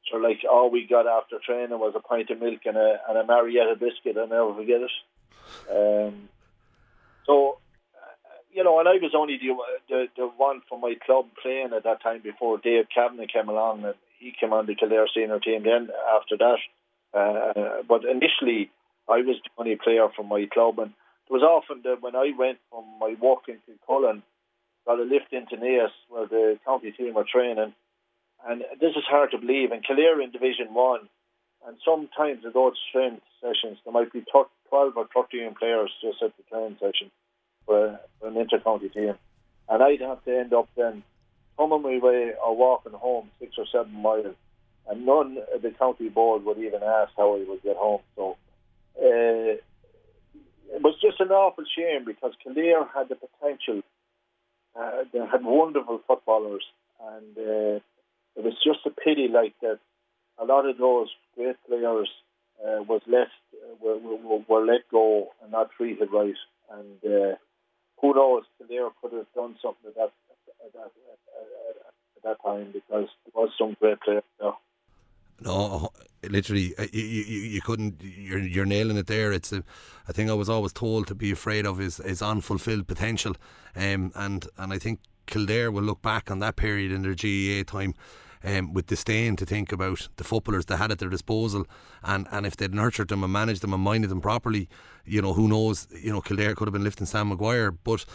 [0.08, 3.18] so like all we got after training was a pint of milk and a and
[3.18, 4.16] a Marietta biscuit.
[4.16, 4.94] I'll never forget it.
[5.74, 6.28] Um,
[7.26, 7.58] so
[7.98, 9.56] uh, you know, and I was only the,
[9.88, 13.84] the the one from my club playing at that time before Dave Kavanagh came along,
[13.84, 15.64] and he came on the Kildare senior team.
[15.64, 16.60] Then after that,
[17.12, 18.70] uh, but initially
[19.08, 20.92] I was the only player from my club, and
[21.30, 24.24] it was often that when I went from my walk into Cullen,
[24.84, 27.72] got a lift into Naas where the county team were training.
[28.44, 29.70] And this is hard to believe.
[29.70, 31.08] In Kildare in Division 1,
[31.68, 36.36] and sometimes at those training sessions, there might be 12 or 13 players just at
[36.36, 37.12] the training session
[37.64, 39.14] for, for an inter-county team.
[39.68, 41.04] And I'd have to end up then
[41.56, 44.34] coming my way or walking home six or seven miles.
[44.88, 48.00] And none of the county board would even ask how I would get home.
[48.16, 48.36] So
[48.98, 49.60] uh,
[50.74, 53.82] it was just an awful shame because Kildare had the potential.
[54.78, 56.64] Uh, they had wonderful footballers,
[57.02, 57.80] and uh,
[58.36, 59.78] it was just a pity, like that.
[60.38, 62.08] A lot of those great players
[62.62, 66.34] uh, was left uh, were, were, were, let go and not treated right,
[66.72, 67.34] and uh,
[68.00, 68.44] who knows?
[68.58, 70.12] Kildare could have done something at that
[70.64, 70.92] at that,
[72.16, 74.52] at that time because there was some great players there.
[75.40, 75.90] No,
[76.28, 78.02] literally, uh, you, you, you couldn't.
[78.02, 79.32] You're you're nailing it there.
[79.32, 79.64] It's a,
[80.06, 83.36] a thing I was always told to be afraid of is is unfulfilled potential,
[83.74, 87.64] um, and and I think Kildare will look back on that period in their GAA
[87.64, 87.94] time.
[88.42, 91.66] Um, with disdain to think about the footballers they had at their disposal,
[92.02, 94.66] and, and if they'd nurtured them and managed them and minded them properly,
[95.04, 97.70] you know who knows, you know Kildare could have been lifting Sam Maguire.
[97.70, 98.06] But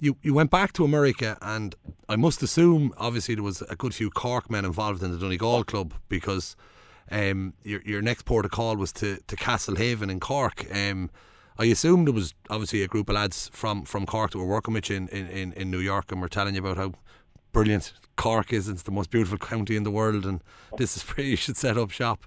[0.00, 1.74] you you went back to America, and
[2.08, 5.64] I must assume obviously there was a good few Cork men involved in the Donegal
[5.64, 6.56] club because
[7.10, 10.66] um, your your next port of call was to, to Castlehaven in Cork.
[10.74, 11.10] Um,
[11.58, 14.72] I assume there was obviously a group of lads from, from Cork that were working
[14.72, 16.94] with you in, in, in New York and were telling you about how
[17.52, 18.66] brilliant Cork is.
[18.66, 20.42] It's the most beautiful county in the world, and
[20.78, 22.24] this is where you should set up shop.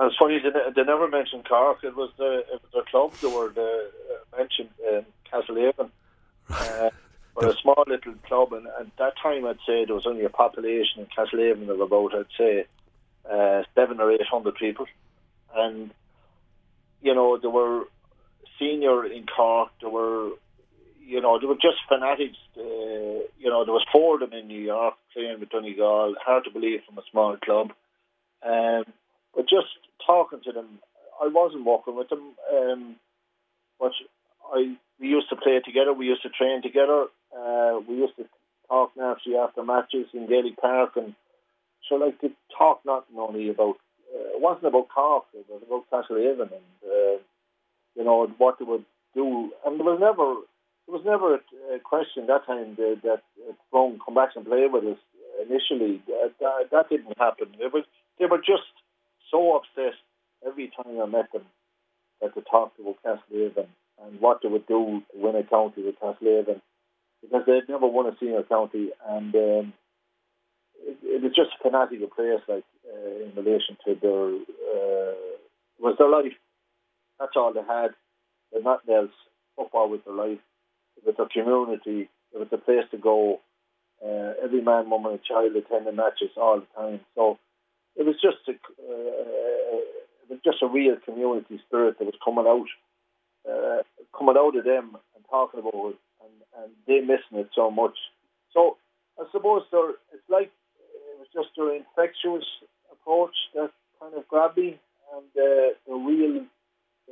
[0.00, 1.84] it's funny they, they never mentioned Cork.
[1.84, 5.90] It was the it was the club that were the, uh, mentioned in Castlehaven.
[6.50, 6.90] Uh,
[7.34, 10.30] but a small little club, and at that time I'd say there was only a
[10.30, 12.66] population in Castlehaven of about I'd say
[13.30, 14.86] uh, seven or eight hundred people,
[15.54, 15.90] and
[17.00, 17.84] you know there were
[18.58, 19.70] senior in Cork.
[19.80, 20.30] There were,
[21.00, 22.36] you know, there were just fanatics.
[22.56, 26.14] Uh, you know, there was four of them in New York playing with Donegal.
[26.24, 27.72] Hard to believe from a small club.
[28.44, 28.84] Um,
[29.34, 29.68] but just
[30.06, 30.78] talking to them,
[31.22, 32.34] I wasn't walking with them.
[32.52, 32.96] Um,
[33.78, 33.92] but
[34.52, 35.92] I we used to play together.
[35.92, 37.06] We used to train together.
[37.36, 38.24] Uh, we used to
[38.68, 41.14] talk naturally after matches in Gaelic Park, and
[41.88, 43.76] so like to talk not only about
[44.14, 47.18] uh, it wasn't about Cork, it was about Castlehaven, and uh,
[47.94, 48.84] you know what they would
[49.14, 49.52] do.
[49.64, 50.34] And there was never
[50.86, 54.66] there was never a, a question that time that, that uh, come back and play
[54.70, 54.98] with us
[55.40, 56.02] initially.
[56.06, 57.48] That, that, that didn't happen.
[57.60, 57.84] It was
[58.18, 58.72] they were just
[59.30, 60.02] so obsessed
[60.46, 61.44] every time I met them
[62.20, 63.68] that they talked about Castlehaven
[64.04, 66.60] and what they would do to win a county with Castlehaven
[67.22, 69.72] because they'd never won a senior county and um,
[70.80, 75.14] it, it, was just a fanatical place like uh, in relation to their uh,
[75.78, 76.36] was their life.
[77.18, 77.90] That's all they had.
[78.52, 79.10] They're nothing else.
[79.56, 80.38] Football was their life.
[80.96, 82.08] It was their community.
[82.32, 83.40] It was the place to go.
[84.04, 87.00] Uh, every man, woman, and child attending matches all the time.
[87.16, 87.38] So
[87.96, 89.78] it was just a, uh,
[90.22, 92.68] it was just a real community spirit that was coming out,
[93.50, 93.82] uh,
[94.16, 97.96] coming out of them and talking about it, and, and they missing it so much.
[98.52, 98.76] So
[99.18, 102.46] I suppose it's like it was just their infectious
[102.92, 104.78] approach that kind of grabbed me,
[105.14, 106.44] and uh, the real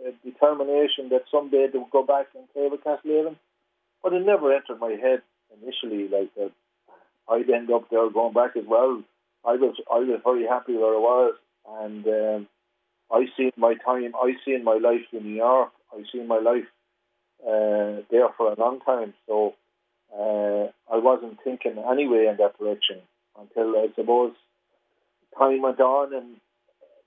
[0.04, 3.36] uh, determination that someday they would go back and play with Castlehaven.
[4.02, 5.22] But it never entered my head
[5.60, 6.52] initially, like that
[7.28, 9.02] I'd end up there going back as well.
[9.44, 11.34] I was I was very happy where I was,
[11.80, 12.48] and um,
[13.10, 14.14] I seen my time.
[14.14, 15.70] I seen my life in New York.
[15.92, 16.66] I seen my life
[17.42, 19.14] uh, there for a long time.
[19.26, 19.54] So
[20.12, 23.00] uh, I wasn't thinking anyway in that direction
[23.38, 24.32] until I suppose
[25.38, 26.36] time went on and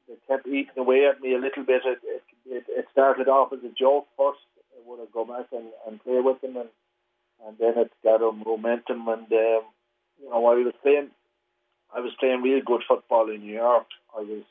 [0.10, 1.82] it kept eating away at me a little bit.
[1.86, 2.00] It,
[2.46, 4.40] it, it started off as a joke first.
[4.74, 6.70] I would have go back and, and play with them, and
[7.46, 9.08] and then it got a momentum.
[9.08, 9.64] And um,
[10.20, 11.10] you know, I was playing
[11.96, 13.88] I was playing really good football in New York.
[14.18, 14.44] I was,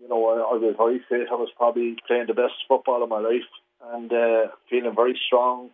[0.00, 1.28] you know, I, I was very fit.
[1.30, 3.48] I was probably playing the best football of my life
[3.92, 5.70] and uh, feeling very strong.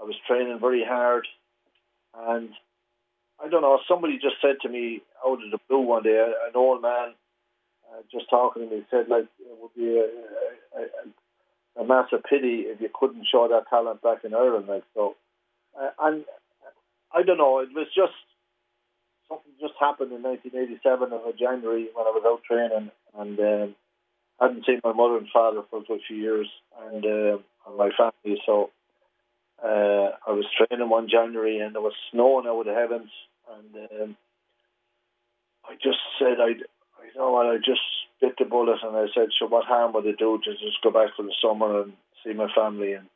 [0.00, 1.26] I was training very hard,
[2.14, 2.50] and
[3.42, 3.78] I don't know.
[3.88, 7.14] Somebody just said to me out of the blue one day, an old man,
[7.90, 10.08] uh, just talking to me, said like it would be a,
[10.78, 14.66] a, a, a massive pity if you couldn't show that talent back in Ireland.
[14.68, 15.16] Like so,
[15.80, 16.24] uh, and
[17.14, 17.60] I don't know.
[17.60, 18.12] It was just
[19.28, 23.74] something just happened in 1987 in January when I was out training and um,
[24.40, 26.48] hadn't seen my mother and father for a few years
[26.88, 28.40] and, uh, and my family.
[28.44, 28.70] So
[29.62, 33.10] uh, I was training one January and there was snowing out of the heavens
[33.54, 34.16] and um,
[35.64, 37.80] I just said I'd, you know what, I just
[38.20, 40.90] bit the bullet and I said, so what harm would it do to just go
[40.90, 41.92] back for the summer and
[42.24, 43.06] see my family and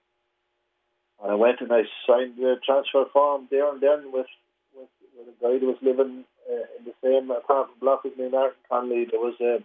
[1.23, 4.27] and I went and I signed the transfer form there and then with
[4.75, 8.57] with a guy that was living uh, in the same apartment block as me, Martin
[8.71, 9.05] Conley.
[9.11, 9.63] There was a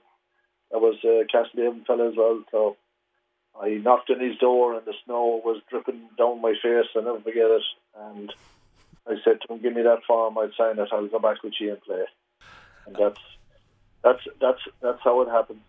[0.71, 2.43] there was uh, a Castlehaven fellow as well.
[2.51, 2.78] So
[3.60, 6.88] I knocked on his door and the snow was dripping down my face.
[6.95, 7.63] I never forget it.
[7.97, 8.34] And
[9.08, 10.38] I said to him, "Give me that form.
[10.38, 10.89] I'd sign it.
[10.91, 12.04] I'll go back with you and play."
[12.88, 13.21] And that's
[14.04, 15.62] that's that's that's how it happened.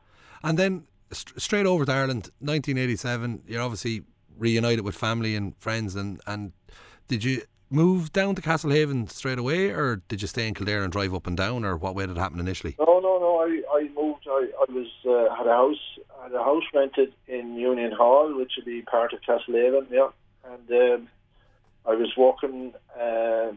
[0.42, 3.42] And then st- straight over to Ireland, 1987.
[3.46, 4.02] You're obviously
[4.38, 6.52] reunited with family and friends, and and
[7.08, 10.92] did you move down to Castlehaven straight away, or did you stay in Kildare and
[10.92, 12.76] drive up and down, or what way did it happen initially?
[12.78, 12.95] No.
[13.76, 14.26] I, moved.
[14.28, 18.52] I, I was uh, had a house had a house rented in Union Hall, which
[18.56, 19.86] would be part of Castlehaven.
[19.90, 20.08] Yeah,
[20.44, 21.08] and um,
[21.86, 22.72] I was working.
[22.98, 23.52] Uh,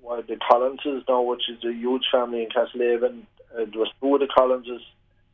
[0.00, 3.22] one the Collinses now, which is a huge family in Castlehaven.
[3.54, 4.82] Uh, there was two of the Collinses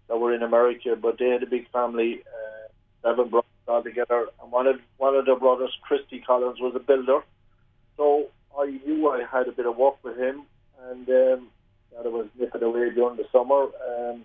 [0.09, 2.69] that were in America, but they had a big family, uh,
[3.09, 4.27] seven brothers all together.
[4.43, 7.23] And one of one of their brothers, Christy Collins, was a builder
[7.99, 8.29] so
[8.59, 10.45] I knew I had a bit of work with him,
[10.89, 11.49] and um,
[12.53, 13.69] that I was nipping away during the summer.
[13.89, 14.25] Um,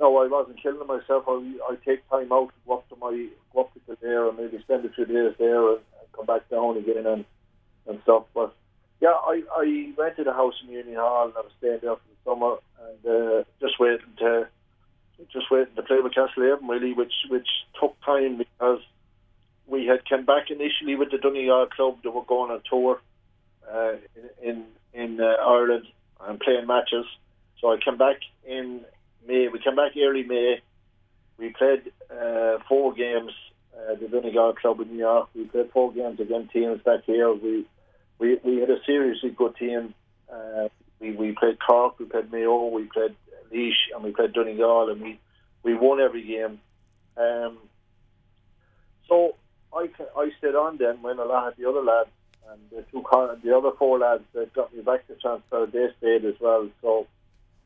[0.00, 1.24] no, I wasn't killing myself.
[1.26, 4.62] I I take time out go up to my go up to Kildare and maybe
[4.62, 7.24] spend a few days there and, and come back down again and
[7.86, 8.24] and stuff.
[8.34, 8.54] But
[9.00, 12.02] yeah, I I rented a house in Union Hall and I was staying there for
[12.08, 12.56] the summer
[12.86, 14.48] and uh, just waiting to
[15.32, 17.48] just waiting to play with Castlehaven really, which which
[17.80, 18.80] took time because
[19.66, 23.00] we had come back initially with the Donegal club that were going on tour
[23.70, 23.92] uh,
[24.42, 25.86] in in uh, Ireland
[26.20, 27.06] and playing matches.
[27.60, 28.16] So I came back
[28.46, 28.82] in
[29.26, 29.48] May.
[29.48, 30.60] We came back early May.
[31.38, 33.32] We played uh, four games.
[33.76, 35.28] Uh, the Donegal club in New York.
[35.34, 37.32] We played four games against teams back here.
[37.32, 37.66] We
[38.18, 39.94] we we had a seriously good team.
[40.32, 40.68] Uh,
[41.00, 41.98] we we played Cork.
[41.98, 42.66] We played Mayo.
[42.66, 43.14] We played
[43.52, 45.20] Laois, and we played Donegal, and we
[45.62, 46.60] we won every game.
[47.16, 47.58] Um,
[49.08, 49.34] So
[49.72, 52.10] I I stayed on then when a lot of the other lads
[52.50, 53.04] and the two
[53.42, 56.68] the other four lads that got me back to transfer they stayed as well.
[56.82, 57.06] So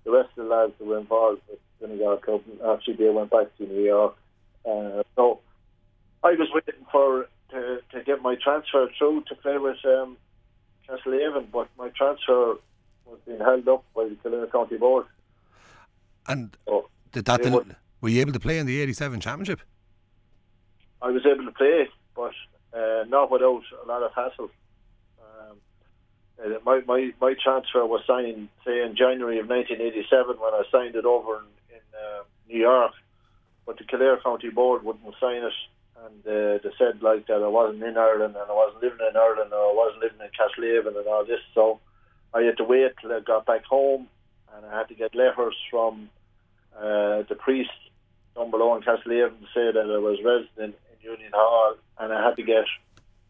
[0.05, 3.57] the rest of the lads that were involved with Donegal Club actually they went back
[3.59, 4.17] to New York.
[4.65, 5.41] Uh, so
[6.23, 10.17] I was waiting for to, to get my transfer through to play with um,
[10.89, 12.57] Castlehaven, but my transfer
[13.07, 15.07] was being held up by the Kildare County Board.
[16.27, 17.43] And so did that?
[17.43, 19.61] Then, were you able to play in the '87 championship?
[21.01, 22.33] I was able to play, but
[22.73, 24.51] uh, not without a lot of hassle.
[26.39, 30.95] Uh, my, my my transfer was signed, say, in January of 1987 when I signed
[30.97, 32.93] it over in, in uh, New York,
[33.67, 35.53] but the Kildare County Board wouldn't sign it
[36.05, 39.17] and uh, they said like that I wasn't in Ireland and I wasn't living in
[39.17, 41.41] Ireland or I wasn't living in Castlehaven and all this.
[41.55, 41.81] So
[42.35, 44.09] I had to wait till I got back home,
[44.55, 46.09] and I had to get letters from
[46.77, 47.71] uh, the priest
[48.35, 52.25] down below in Castlehaven to say that I was resident in Union Hall, and I
[52.25, 52.65] had to get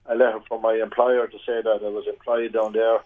[0.06, 3.00] a letter from my employer to say that I was employed down there.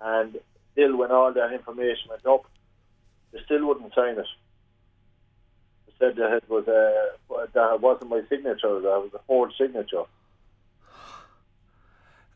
[0.00, 0.38] And
[0.72, 2.46] still, when all that information went up,
[3.32, 4.26] they still wouldn't sign it
[5.86, 8.80] They said that it was a uh, that it wasn't my signature.
[8.80, 10.04] That was a forged signature.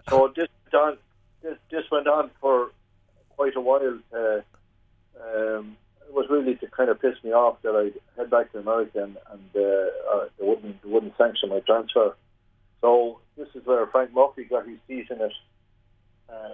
[0.09, 0.99] So this done.
[1.43, 2.71] This, this went on for
[3.37, 3.99] quite a while.
[4.13, 4.41] Uh,
[5.23, 5.77] um,
[6.09, 9.03] it was really to kind of piss me off that I head back to America
[9.03, 12.15] and, and uh, uh, they wouldn't they wouldn't sanction my transfer.
[12.81, 15.33] So this is where Frank Murphy got his teeth in it,
[16.29, 16.49] uh,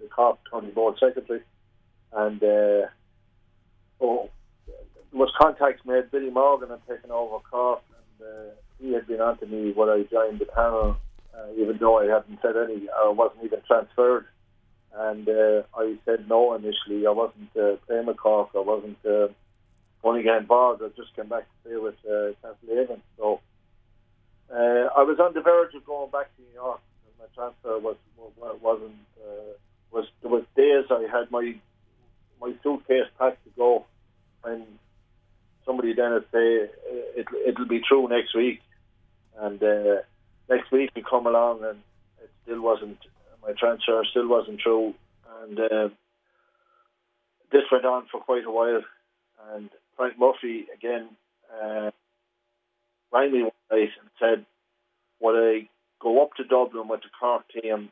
[0.00, 1.42] the Cork County Board Secretary,
[2.12, 2.86] and uh,
[4.00, 4.30] oh,
[5.12, 6.10] was contacts made.
[6.10, 7.82] Billy Morgan had taken over Cork,
[8.20, 10.96] and uh, he had been on to me when I joined the panel,
[11.34, 14.26] uh, even though I hadn't said any, I wasn't even transferred.
[14.94, 17.06] And uh, I said no initially.
[17.06, 18.50] I wasn't uh, playing with Cork.
[18.54, 19.28] I wasn't uh,
[20.02, 20.82] going to get involved.
[20.82, 23.00] I just came back to play with uh, Castlehaven.
[23.18, 23.40] So
[24.52, 26.80] uh, I was on the verge of going back to New York.
[27.06, 27.96] and My transfer was
[28.62, 29.52] wasn't uh,
[29.90, 31.54] was there was days I had my
[32.40, 33.86] my suitcase packed to go,
[34.44, 34.64] and
[35.64, 38.60] somebody then would say uh, it, it'll be true next week,
[39.38, 39.96] and uh,
[40.48, 41.80] next week we come along and
[42.22, 42.98] it still wasn't
[43.42, 44.94] my transfer still wasn't true,
[45.42, 45.88] and uh,
[47.52, 48.82] this went on for quite a while,
[49.52, 51.08] and Frank Murphy again
[51.52, 51.90] uh,
[53.12, 54.46] rang me night and said,
[55.20, 55.68] "Would I
[56.00, 57.90] go up to Dublin with the Cork team?"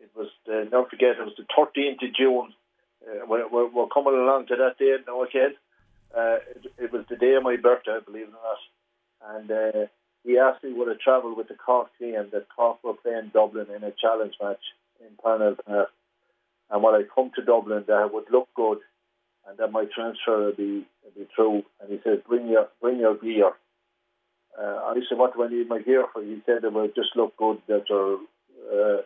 [0.00, 2.54] It was the, never forget it was the 13th of June.
[3.02, 5.54] Uh, we're, we're, we're coming along to that day now again.
[6.16, 9.36] Uh, it, it, was the day of my birthday, believe it or not.
[9.36, 9.86] And uh,
[10.24, 13.66] he asked me would I travel with the Cork team that Cork were playing Dublin
[13.74, 14.62] in a challenge match
[15.00, 15.90] in Parnell Park.
[16.70, 18.78] And when I come to Dublin, that it would look good
[19.48, 21.62] and that my transfer would be, would be true.
[21.80, 23.52] And he said, bring your, bring your gear.
[24.56, 26.22] Uh, I said, what I need my gear for?
[26.22, 28.18] He said it would just look good that your,
[28.72, 29.02] uh,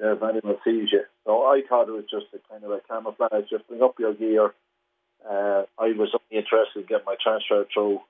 [0.00, 1.04] if anyone sees you.
[1.24, 4.14] So I thought it was just a kind of a camouflage, just bring up your
[4.14, 4.52] gear
[5.28, 8.00] uh, I was only interested in getting my transfer through.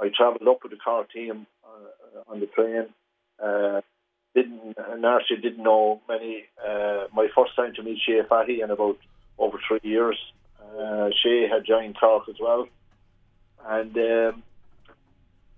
[0.00, 2.86] I travelled up with the Cork team uh, on the train.
[3.42, 3.80] Uh,
[4.34, 6.44] didn't actually didn't know many.
[6.62, 8.98] Uh, my first time to meet Shea Fahy in about
[9.38, 10.18] over three years.
[10.60, 12.68] Uh, Shea had joined Cork as well,
[13.64, 14.42] and um,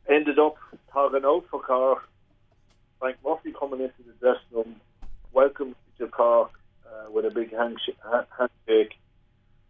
[0.08, 0.56] ended up
[0.92, 2.08] talking out for Cork.
[2.98, 4.76] Frank Murphy coming into the dressing room,
[5.32, 6.50] welcomed to Cork
[6.86, 7.96] uh, with a big handshake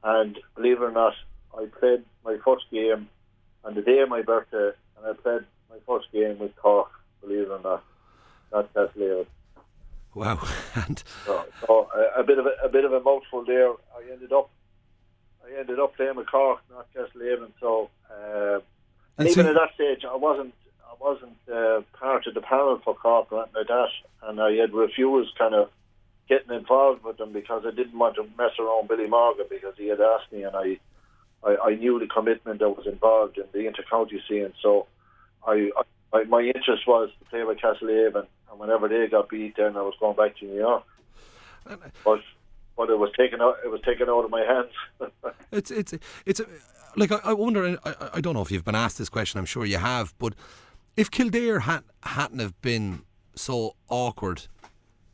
[0.03, 1.15] and believe it or not,
[1.57, 3.09] I played my first game
[3.65, 6.91] on the day of my birthday, and I played my first game with Cork.
[7.21, 7.85] Believe it or not,
[8.53, 9.27] That's not Castlehaven.
[10.15, 10.41] Wow!
[10.75, 13.71] and so, so a, a, bit of a, a, bit of a mouthful there.
[13.71, 14.51] I ended up,
[15.45, 17.53] I ended up playing with Cork, not Castlehaven.
[17.61, 18.61] So uh,
[19.27, 20.55] even so, at that stage, I wasn't,
[20.85, 23.89] I wasn't uh, part of the panel for Cork or anything like that,
[24.29, 25.71] and I had refused kind of
[26.29, 29.89] getting involved with them because I didn't want to mess around Billy Morgan because he
[29.89, 30.79] had asked me and I,
[31.43, 34.53] I, I knew the commitment that was involved in the intercounty scene.
[34.61, 34.87] So
[35.47, 35.71] I,
[36.13, 39.83] I my interest was to play with Castlehaven, and whenever they got beat, then I
[39.83, 40.85] was going back to New York.
[42.05, 42.21] But
[42.79, 43.57] but it was taken out.
[43.63, 44.73] It was taken out of my hands.
[45.53, 45.93] it's it's
[46.25, 46.41] it's
[46.97, 47.77] like I, I wonder.
[47.85, 49.39] I, I don't know if you've been asked this question.
[49.39, 50.15] I'm sure you have.
[50.19, 50.35] But
[50.97, 53.03] if Kildare had hadn't have been
[53.35, 54.47] so awkward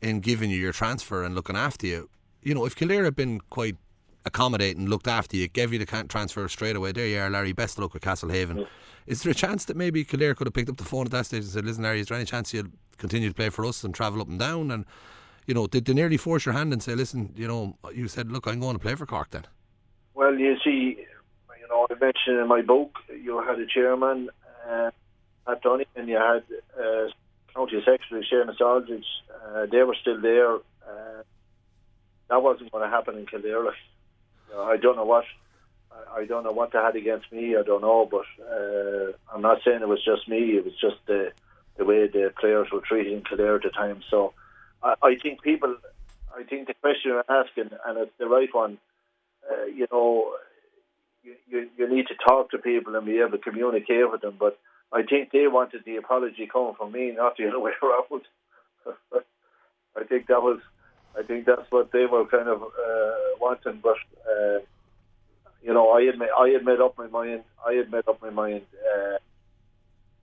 [0.01, 2.09] in giving you your transfer and looking after you.
[2.43, 3.75] You know, if Kildare had been quite
[4.23, 7.77] accommodating, looked after you, gave you the transfer straight away, there you are, Larry, best
[7.77, 8.59] of luck with Castlehaven.
[8.59, 8.65] Yeah.
[9.07, 11.25] Is there a chance that maybe Kildare could have picked up the phone at that
[11.27, 13.83] stage and said, listen, Larry, is there any chance you'll continue to play for us
[13.83, 14.69] and travel up and down?
[14.69, 14.85] And,
[15.45, 18.31] you know, did they nearly force your hand and say, listen, you know, you said,
[18.31, 19.45] look, I'm going to play for Cork then?
[20.13, 20.97] Well, you see,
[21.59, 24.29] you know, I mentioned in my book, you had a chairman
[24.67, 24.91] uh,
[25.47, 26.43] at Donny and you had
[26.79, 27.07] uh,
[27.53, 29.05] county secretary Seamus Aldridge,
[29.47, 30.55] uh, they were still there.
[30.55, 31.23] Uh,
[32.29, 33.63] that wasn't going to happen in Kildare.
[33.63, 35.25] You know, I don't know what
[36.13, 37.55] I, don't know what they had against me.
[37.55, 40.57] I don't know, but uh, I'm not saying it was just me.
[40.57, 41.31] It was just the
[41.77, 44.01] the way the players were treating Kildare at the time.
[44.09, 44.33] So
[44.83, 45.75] I, I think people,
[46.37, 48.77] I think the question you're asking, and it's the right one.
[49.49, 50.33] Uh, you know,
[51.23, 54.35] you, you you need to talk to people and be able to communicate with them,
[54.39, 54.57] but.
[54.93, 58.21] I think they wanted the apology coming from me, not the other way around.
[59.97, 60.59] I think that was,
[61.17, 63.79] I think that's what they were kind of uh, wanting.
[63.81, 63.97] But
[64.29, 64.59] uh,
[65.63, 67.43] you know, I admit, I had made up my mind.
[67.65, 68.61] I had made up my mind.
[68.73, 69.17] Uh,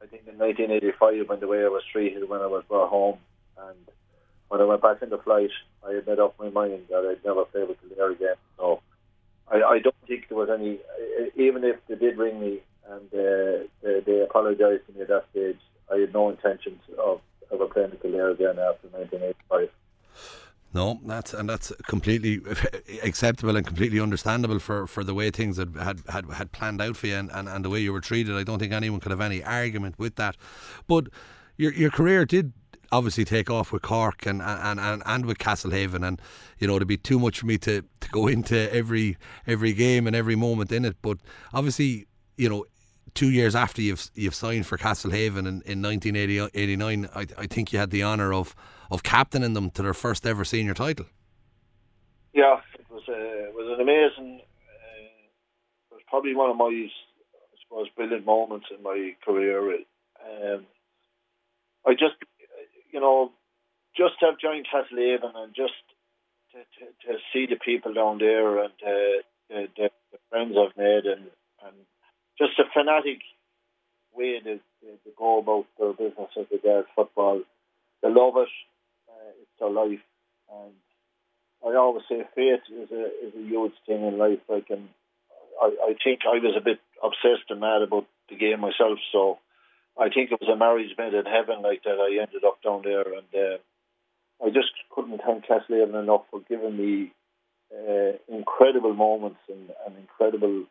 [0.02, 3.18] I think in 1985, when the way I was treated when I was brought home,
[3.58, 3.78] and
[4.52, 5.48] when I went back in the flight,
[5.82, 8.34] I had made up my mind that I'd never play with Kildare again.
[8.58, 8.82] So
[9.50, 10.78] I, I don't think there was any,
[11.36, 15.24] even if they did ring me and uh, they, they apologised to me at that
[15.30, 15.56] stage.
[15.90, 19.70] I had no intentions of ever playing with Kildare again after 1985.
[20.74, 22.42] No, that's and that's completely
[23.02, 26.98] acceptable and completely understandable for, for the way things had, had, had, had planned out
[26.98, 28.36] for you and, and, and the way you were treated.
[28.36, 30.36] I don't think anyone could have any argument with that.
[30.86, 31.08] But
[31.56, 32.52] your your career did
[32.92, 36.20] obviously take off with Cork and, and, and, and with Castlehaven and
[36.58, 39.16] you know it'd be too much for me to, to go into every
[39.46, 41.18] every game and every moment in it but
[41.52, 42.64] obviously you know
[43.14, 47.78] two years after you've you've signed for Castlehaven in, in 1989, I, I think you
[47.78, 48.54] had the honour of,
[48.90, 51.06] of captaining them to their first ever senior title.
[52.32, 54.40] Yeah, it was uh, it was an amazing.
[54.40, 55.02] Uh,
[55.90, 56.88] it was probably one of my, I
[57.62, 59.74] suppose, brilliant moments in my career.
[59.74, 60.66] Um,
[61.84, 62.14] I just,
[62.92, 63.32] you know,
[63.96, 65.74] just to have joined Castlehaven and just
[66.52, 69.90] to, to, to see the people down there and uh, the, the,
[70.30, 71.28] friends I've made and
[71.64, 71.76] and
[72.38, 73.20] just a fanatic
[74.14, 77.42] way to, to go about their business as regards football.
[78.02, 78.48] They love it.
[79.08, 80.04] Uh, it's their life,
[80.50, 80.72] and
[81.64, 84.40] I always say faith is a is a huge thing in life.
[84.48, 84.88] Like, and
[85.60, 89.38] I, I think I was a bit obsessed and mad about the game myself, so
[89.98, 91.98] I think it was a marriage made in heaven like that.
[92.00, 93.58] I ended up down there, and uh,
[94.44, 97.12] I just couldn't thank Castlehaven enough for giving me
[97.72, 100.64] uh, incredible moments and, and incredible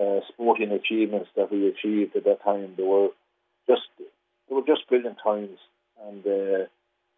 [0.00, 2.74] uh, sporting achievements that we achieved at that time.
[2.76, 3.08] They were
[3.68, 5.58] just they were just brilliant times,
[6.06, 6.66] and uh,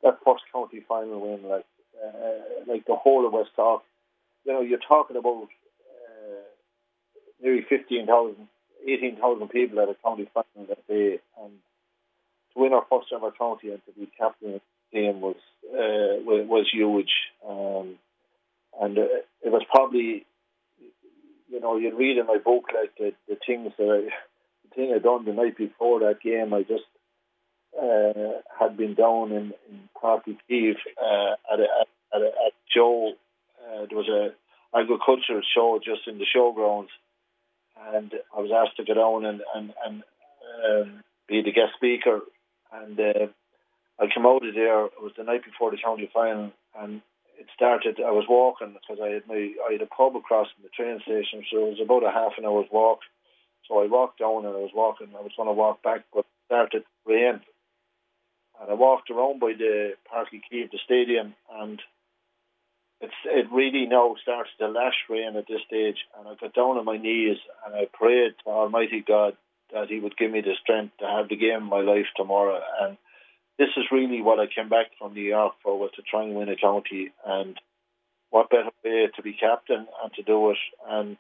[0.02, 1.66] that first county final win, like
[2.02, 3.82] uh, like the whole of West Cork,
[4.44, 6.42] you know, you're talking about uh,
[7.42, 8.48] nearly 15,000,
[8.86, 11.52] 18,000 people at a county final that day, and
[12.52, 14.60] to win our first ever county and to be captain of
[14.92, 15.36] the game was
[15.72, 17.10] uh, was huge.
[17.46, 17.96] Um,
[18.80, 19.06] and uh,
[19.42, 20.26] it was probably
[21.48, 24.10] you know, you'd read in my book like the, the things that I,
[24.68, 26.52] the thing I done the night before that game.
[26.52, 26.84] I just
[27.80, 31.66] uh, had been down in in Parky Kiev uh, at a
[32.14, 33.12] at a, at show.
[33.62, 36.88] Uh, there was a agricultural show just in the showgrounds,
[37.92, 40.02] and I was asked to go down and and and
[40.64, 42.20] um, be the guest speaker.
[42.72, 43.26] And uh,
[43.98, 44.86] I came out of there.
[44.86, 47.00] It was the night before the county final, and
[47.38, 48.00] it started.
[48.00, 51.00] I was walking because I had my I had a pub across from the train
[51.02, 53.00] station, so it was about a half an hour's walk.
[53.68, 55.08] So I walked down and I was walking.
[55.16, 57.40] I was going to walk back, but it started to rain,
[58.60, 61.80] and I walked around by the Uí Chaoimh, the stadium, and
[63.00, 65.98] it's it really now starts to lash rain at this stage.
[66.18, 69.36] And I got down on my knees and I prayed to Almighty God
[69.72, 72.60] that He would give me the strength to have the game of my life tomorrow.
[72.80, 72.96] And
[73.58, 76.34] this is really what I came back from New York for was to try and
[76.34, 77.58] win a county and
[78.30, 81.16] what better way to be captain and to do it and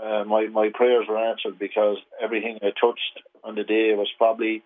[0.00, 4.62] uh, my my prayers were answered because everything I touched on the day was probably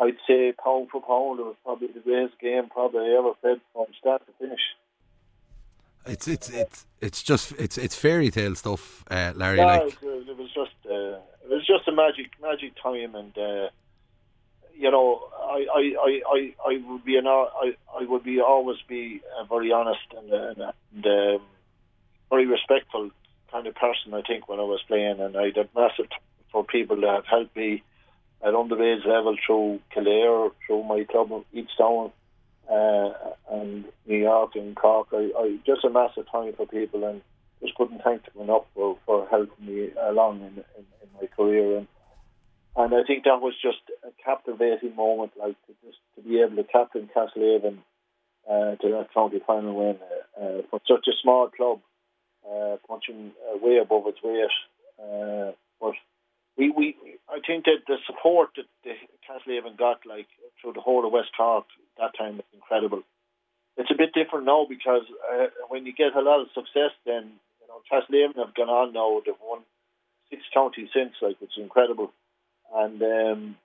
[0.00, 3.60] I'd say pound for pound it was probably the greatest game probably I ever played
[3.72, 4.60] from start to finish.
[6.06, 9.58] It's it's it's it's just it's it's fairy tale stuff, uh, Larry.
[9.58, 13.36] Yeah, like it, was just uh, it was just a magic magic time and.
[13.36, 13.68] Uh,
[14.76, 18.78] you know, I, I, I, I, I would be an, I, I would be always
[18.88, 21.42] be a very honest and, and, and um,
[22.28, 23.10] very respectful
[23.52, 24.14] kind of person.
[24.14, 26.08] I think when I was playing, and I had massive
[26.50, 27.84] for people that have helped me
[28.42, 32.10] at underage level through Kildare, through my club Eadestown,
[32.70, 33.10] uh,
[33.50, 35.08] and New York and Cork.
[35.12, 37.22] I, I just a massive time for people, and
[37.62, 41.78] just couldn't thank them enough for, for helping me along in, in, in my career.
[41.78, 41.88] And
[42.76, 46.56] and I think that was just a captivating moment, like to just to be able
[46.56, 47.78] to captain Castlehaven
[48.50, 51.80] uh, to that county final win uh, uh, for such a small club,
[52.50, 54.50] uh, punching uh, way above its weight.
[55.80, 55.94] But
[56.56, 56.96] we, we,
[57.28, 58.94] I think that the support that the
[59.26, 60.26] Castlehaven got, like
[60.60, 61.66] through the whole of West Cork
[61.98, 63.02] that time was incredible.
[63.76, 65.02] It's a bit different now because
[65.32, 68.92] uh, when you get a lot of success, then you know Castlehaven have gone on
[68.92, 69.20] now.
[69.24, 69.60] They've won
[70.30, 72.12] six counties since, like it's incredible,
[72.72, 73.56] and um,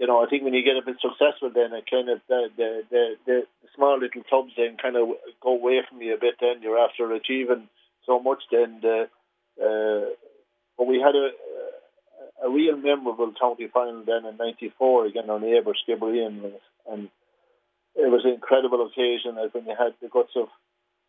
[0.00, 2.48] you know I think when you get a bit successful, then it kind of the
[2.56, 5.08] the the, the, the small little clubs then kind of
[5.42, 6.36] go away from you a bit.
[6.40, 7.68] Then you're after achieving
[8.06, 8.44] so much.
[8.50, 9.08] Then the
[9.60, 10.08] uh,
[10.76, 11.30] but we had a
[12.44, 16.52] a real memorable county final then in '94 again our neighbour Skibbereen,
[16.90, 17.08] and
[17.94, 19.36] it was an incredible occasion.
[19.36, 20.48] Like when you had the guts of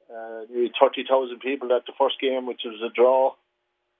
[0.09, 3.33] uh, nearly 30,000 people at the first game, which was a draw,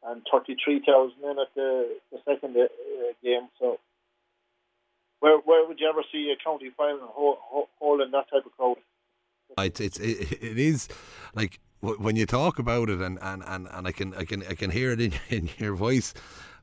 [0.05, 2.67] and 33,000 in at the, the second uh,
[3.23, 3.49] game.
[3.59, 3.79] So,
[5.19, 7.09] where where would you ever see a county final
[7.79, 8.77] holding that type of crowd?
[9.57, 10.87] It's, it's it, it is
[11.33, 11.59] like
[11.93, 14.71] when you talk about it, and, and, and, and I can I can I can
[14.71, 16.13] hear it in in your voice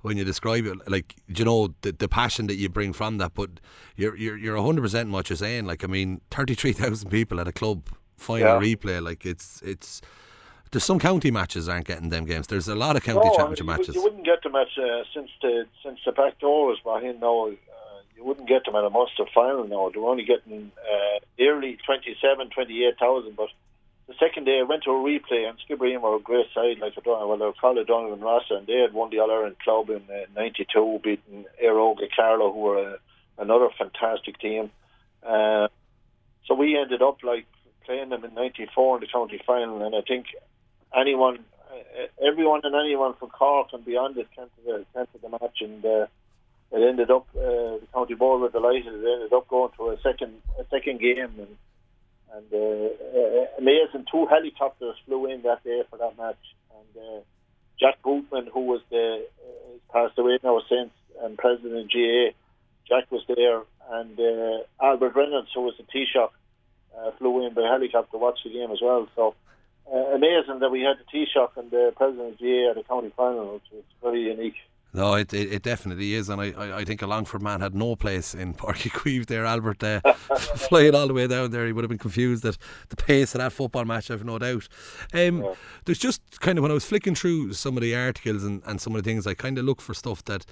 [0.03, 3.35] when you describe it, like you know the, the passion that you bring from that.
[3.35, 3.51] But
[3.97, 5.65] you're you're you're hundred percent what you're saying.
[5.65, 8.75] Like I mean, thirty three thousand people at a club final yeah.
[8.75, 9.03] replay.
[9.03, 10.03] Like it's it's.
[10.71, 12.47] There's some county matches aren't getting them games.
[12.47, 13.95] There's a lot of county no, championship I mean, matches.
[13.95, 17.49] You wouldn't get them at uh, since the since the back door was behind now.
[17.49, 17.51] Uh,
[18.17, 19.91] you wouldn't get them at a Munster final now.
[19.93, 23.49] They're only getting uh, nearly 27, 28,000, but
[24.09, 26.95] the second day I went to a replay and Skibbereen were a great side like
[26.97, 29.57] I don't well they were called Donovan Rossa and they had won the All Ireland
[29.63, 30.03] club in
[30.35, 32.99] '92, uh, '92 beating Éire Óga Carlow who were a,
[33.39, 34.71] another fantastic team.
[35.23, 35.69] Uh,
[36.47, 37.47] so we ended up like
[37.85, 40.27] playing them in '94 in the county final and I think
[40.95, 45.19] anyone, uh, everyone and anyone from Cork and beyond it came to the came to
[45.21, 45.85] the match and.
[45.85, 46.07] Uh,
[46.75, 48.95] it ended up uh, the county board were delighted.
[48.95, 51.57] It ended up going to a second a second game, and
[52.35, 56.41] and uh, uh, amazing, two helicopters flew in that day for that match.
[56.71, 57.21] And uh,
[57.79, 62.33] Jack Boothman, who was the uh, passed away now since, and president of GAA,
[62.89, 66.31] Jack was there, and uh, Albert Reynolds, who was the Taoiseach,
[66.99, 69.09] uh, flew in by helicopter to watch the game as well.
[69.15, 69.35] So
[69.93, 73.13] uh, amazing that we had the Taoiseach and the president of GAA at the county
[73.17, 74.57] final, which was very unique.
[74.95, 77.75] No, it, it, it definitely is, and I, I, I, think a Longford man had
[77.75, 79.47] no place in Páirc Uí Chaoimh there.
[79.47, 80.01] Albert uh,
[80.37, 82.59] flying all the way down there, he would have been confused at
[82.91, 84.11] the pace of that football match.
[84.11, 84.69] I've no doubt.
[85.15, 85.55] Um, yeah.
[85.87, 88.83] There's just kind of when I was flicking through some of the articles and, and
[88.83, 90.45] some of the things, I kind of look for stuff that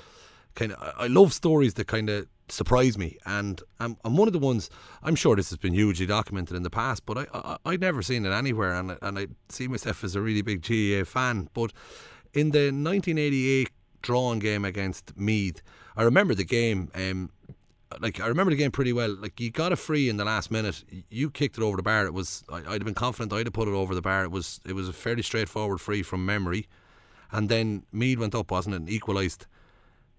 [0.55, 4.33] kind of I love stories that kind of surprise me, and I'm, I'm one of
[4.33, 4.71] the ones.
[5.03, 8.01] I'm sure this has been hugely documented in the past, but I, I I'd never
[8.01, 11.73] seen it anywhere, and and I see myself as a really big GAA fan, but.
[12.33, 13.71] In the 1988
[14.03, 15.63] drawn game against Meath.
[15.97, 16.91] I remember the game.
[16.95, 17.31] Um,
[17.99, 19.15] like I remember the game pretty well.
[19.15, 20.85] Like you got a free in the last minute.
[21.09, 22.07] You kicked it over the bar.
[22.07, 24.25] It was I, would have been confident I'd have put it over the bar.
[24.25, 26.69] It was it was a fairly straightforward free from memory,
[27.33, 29.47] and then Meath went up, wasn't it, and equalised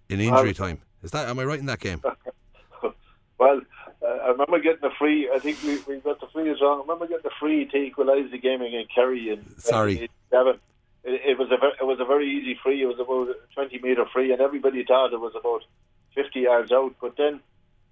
[0.09, 0.82] in injury time.
[1.01, 2.01] Is that am I right in that game?
[3.38, 3.61] well,
[4.03, 5.29] uh, I remember getting the free.
[5.34, 6.79] I think we, we got the free as wrong.
[6.79, 10.09] I remember getting the free to equalise the game against Kerry in sorry.
[10.29, 10.59] Seven
[11.03, 12.81] it, it was a it was a very easy free.
[12.81, 15.63] It was about a twenty meter free, and everybody thought it was about
[16.13, 16.95] fifty yards out.
[17.01, 17.39] But then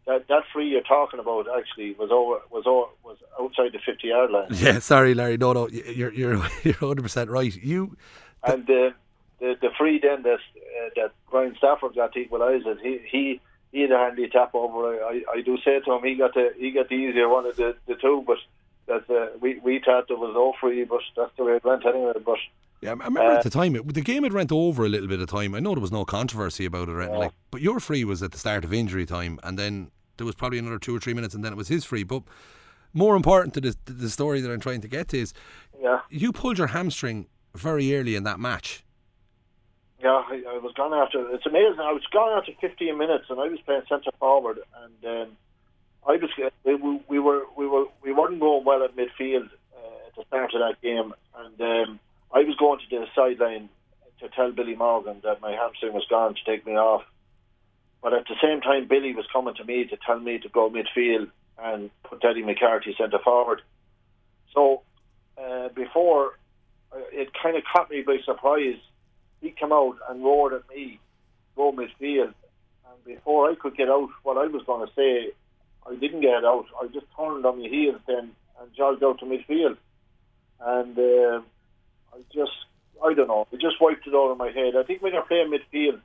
[0.05, 4.07] that that free you're talking about actually was over was over, was outside the fifty
[4.07, 4.47] yard line.
[4.51, 5.37] Yeah, sorry, Larry.
[5.37, 6.33] No, no, you're you're
[6.63, 7.55] you're hundred percent right.
[7.55, 7.97] You
[8.43, 8.93] and the
[9.39, 12.79] the the free then that uh, that Brian Stafford got to equalise it.
[12.81, 13.41] He he.
[13.71, 14.95] He had a handy tap over.
[15.03, 17.55] I, I do say to him, he got the he got the easier one of
[17.55, 18.39] the, the two, but
[18.87, 21.85] that uh, we we thought there was no free, but that's the way it went
[21.85, 22.13] anyway.
[22.25, 22.39] But
[22.81, 25.07] yeah, I remember uh, at the time it, the game had rent over a little
[25.07, 25.53] bit of time.
[25.53, 27.09] I know there was no controversy about it, right?
[27.09, 27.17] Yeah.
[27.17, 30.35] like, but your free was at the start of injury time, and then there was
[30.35, 32.03] probably another two or three minutes, and then it was his free.
[32.03, 32.23] But
[32.93, 35.33] more important to the, the story that I'm trying to get to is,
[35.81, 38.83] yeah, you pulled your hamstring very early in that match.
[40.01, 41.29] Yeah, I, I was gone after.
[41.33, 41.81] It's amazing.
[41.81, 45.37] I was gone after 15 minutes, and I was playing centre forward, and um,
[46.07, 46.29] I was
[46.63, 46.75] we,
[47.09, 50.61] we were we were we weren't going well at midfield uh, at the start of
[50.61, 51.59] that game, and.
[51.61, 51.99] Um,
[52.31, 53.69] I was going to the sideline
[54.19, 57.03] to tell Billy Morgan that my hamstring was gone to take me off.
[58.01, 60.69] But at the same time, Billy was coming to me to tell me to go
[60.69, 63.61] midfield and put Teddy McCarthy centre forward.
[64.53, 64.81] So
[65.37, 66.37] uh, before,
[66.91, 68.77] uh, it kind of caught me by surprise.
[69.41, 70.99] He came out and roared at me,
[71.55, 72.33] go midfield.
[72.89, 75.31] And before I could get out what I was going to say,
[75.89, 76.65] I didn't get out.
[76.81, 79.77] I just turned on my heels then and jogged out to midfield.
[80.61, 81.41] And uh,
[82.13, 82.51] I just,
[83.03, 83.47] I don't know.
[83.51, 84.75] It just wiped it out of my head.
[84.75, 85.99] I think when you're playing midfield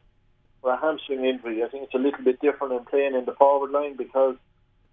[0.61, 3.33] for a hamstring injury, I think it's a little bit different than playing in the
[3.33, 4.37] forward line because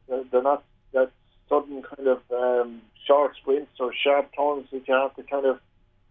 [0.08, 1.12] they're not that
[1.48, 5.60] sudden kind of um, short sprints or sharp turns that you have to kind of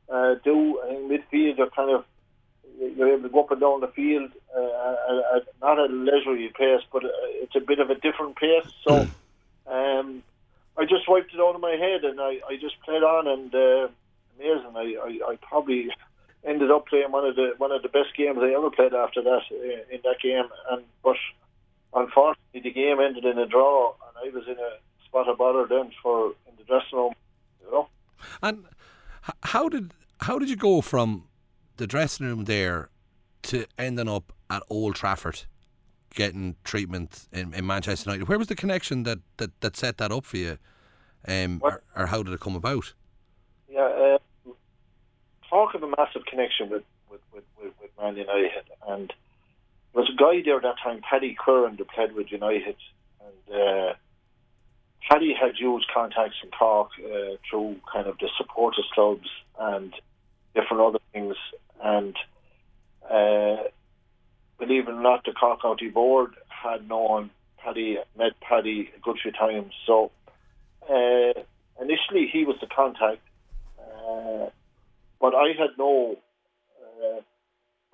[0.09, 0.80] uh, do.
[0.88, 2.05] In midfield, you're kind of
[2.78, 6.48] you're able to go up and down the field, uh, at, not at a leisurely
[6.48, 7.09] pace, but uh,
[7.42, 8.66] it's a bit of a different pace.
[8.86, 9.07] So
[9.66, 10.22] um,
[10.76, 13.55] I just wiped it out of my head and I, I just played on and
[13.55, 13.88] uh,
[14.41, 14.72] amazing.
[14.76, 15.91] I, I, I probably
[16.45, 19.22] ended up playing one of the one of the best games I ever played after
[19.22, 20.45] that uh, in that game.
[20.70, 21.16] And but
[21.95, 25.66] unfortunately, the game ended in a draw, and I was in a spot of bother
[25.68, 27.12] then for in the dressing room.
[27.64, 27.88] You know.
[28.43, 28.64] And
[29.45, 31.24] how did how did you go from
[31.76, 32.91] the dressing room there
[33.43, 35.45] to ending up at Old Trafford?
[36.12, 38.28] Getting treatment in, in Manchester United.
[38.28, 40.59] Where was the connection that, that, that set that up for you,
[41.28, 42.95] um, or, or how did it come about?
[43.68, 44.18] Yeah, uh,
[45.51, 48.64] talk of a massive connection with, with, with, with, with Man United.
[48.88, 49.12] And
[49.92, 52.76] there was a guy there at that time, Paddy Crerand, that played with United.
[53.20, 53.92] And uh,
[55.09, 59.28] Paddy had used contacts in Cork uh, through kind of the supporters clubs
[59.59, 59.92] and
[60.55, 61.34] different other things.
[61.82, 62.16] And
[63.11, 63.64] uh,
[64.59, 69.18] believe it or not, the Cork County Board had known Paddy, met Paddy a good
[69.20, 69.72] few times.
[69.86, 70.12] So
[70.88, 71.32] uh,
[71.80, 73.22] initially he was the contact,
[73.78, 74.51] uh,
[75.21, 76.16] but I had no,
[76.81, 77.21] uh,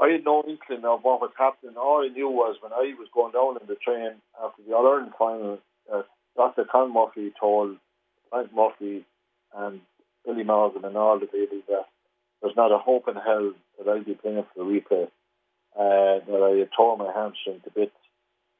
[0.03, 1.77] I had no inkling of what was happening.
[1.77, 4.87] All I knew was when I was going down in the train after the All
[4.87, 5.59] Ireland final,
[5.93, 6.03] uh,
[6.37, 6.65] Dr.
[6.71, 7.77] Con Murphy told
[8.31, 9.05] Frank Murphy
[9.57, 9.81] and
[10.25, 11.87] Billy Morgan and all the babies that
[12.43, 15.09] there's not a hope in hell that I'll be playing for the replay.
[15.79, 17.93] Uh, that I had torn my hamstring to bits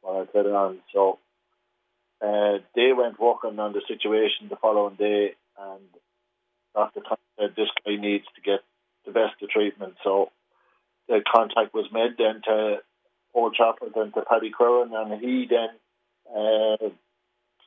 [0.03, 0.79] when I played on.
[0.93, 1.19] So
[2.21, 5.89] uh, they went working on the situation the following day, and
[6.77, 7.01] Dr.
[7.01, 8.61] Con said this guy needs to get
[9.07, 9.95] the best of treatment.
[10.05, 10.31] So
[11.09, 12.77] the contact was made then to
[13.35, 15.71] Old Trafford and to Paddy Crerand, and he then
[16.31, 16.89] uh,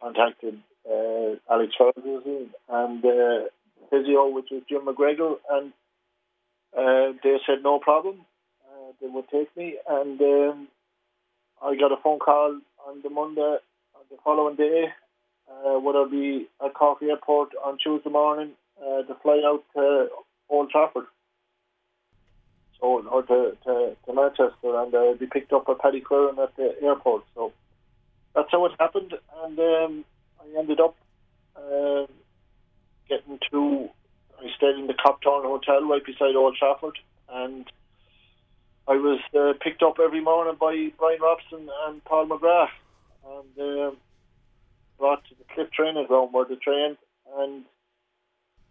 [0.01, 3.49] contacted uh, Alex Ferguson and uh,
[3.89, 5.73] physio, which was Jim McGregor, and
[6.77, 8.21] uh, they said no problem.
[8.63, 10.67] Uh, they would take me, and um,
[11.63, 14.85] I got a phone call on the Monday, on the following day.
[15.49, 18.51] Uh, would I be at Cork Airport on Tuesday morning
[18.81, 20.07] uh, to fly out to
[20.49, 21.05] Old Trafford?
[22.79, 26.55] So, or to, to, to Manchester, and uh, be picked up by Paddy Crerand at
[26.55, 27.23] the airport.
[27.35, 27.51] So
[28.33, 29.13] that's how it happened,
[29.43, 30.05] and um,
[30.39, 30.95] I ended up
[31.55, 32.05] uh,
[33.09, 33.89] getting to.
[34.39, 36.97] I stayed in the Copthorne Hotel right beside Old Trafford,
[37.29, 37.65] and
[38.87, 42.69] I was uh, picked up every morning by Bryan Robson and Paul McGrath,
[43.27, 43.91] and uh,
[44.97, 46.97] brought to the Cliff training ground where they trained,
[47.37, 47.65] and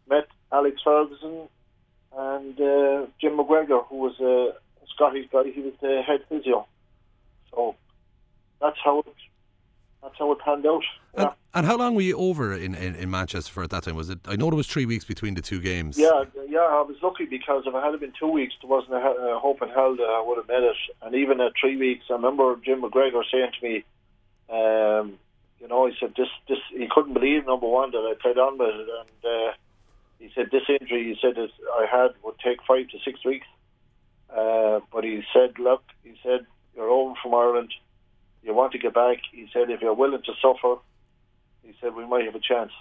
[0.08, 1.48] met Alex Ferguson
[2.16, 4.54] and uh, Jim McGregor, who was a
[4.94, 5.44] Scottish guy.
[5.54, 6.66] He was the head physio.
[7.50, 7.76] So
[8.60, 9.06] that's how it
[10.02, 10.84] that's how it panned out.
[11.14, 13.82] And, Yeah, and how long were you over in, in, in Manchester for at that
[13.82, 13.96] time?
[13.96, 14.20] Was it?
[14.26, 15.98] I know there was three weeks between the two games.
[15.98, 16.60] yeah, yeah.
[16.60, 19.60] I was lucky because if it had been two weeks, there wasn't a, a hope
[19.62, 20.76] in hell that I would have made it.
[21.02, 23.84] And even at three weeks, I remember Jim McGregor saying to me,
[24.50, 25.18] um,
[25.60, 26.58] you know, he said this, this.
[26.70, 29.52] He couldn't believe number one that I played on with it, and uh,
[30.18, 33.46] he said this injury, he said I had would take five to six weeks.
[34.34, 36.46] Uh, but he said, look, he said
[36.76, 37.72] you're over from Ireland.
[38.42, 39.18] You want to get back.
[39.32, 40.76] He said if you're willing to suffer,
[41.62, 42.72] he said we might have a chance.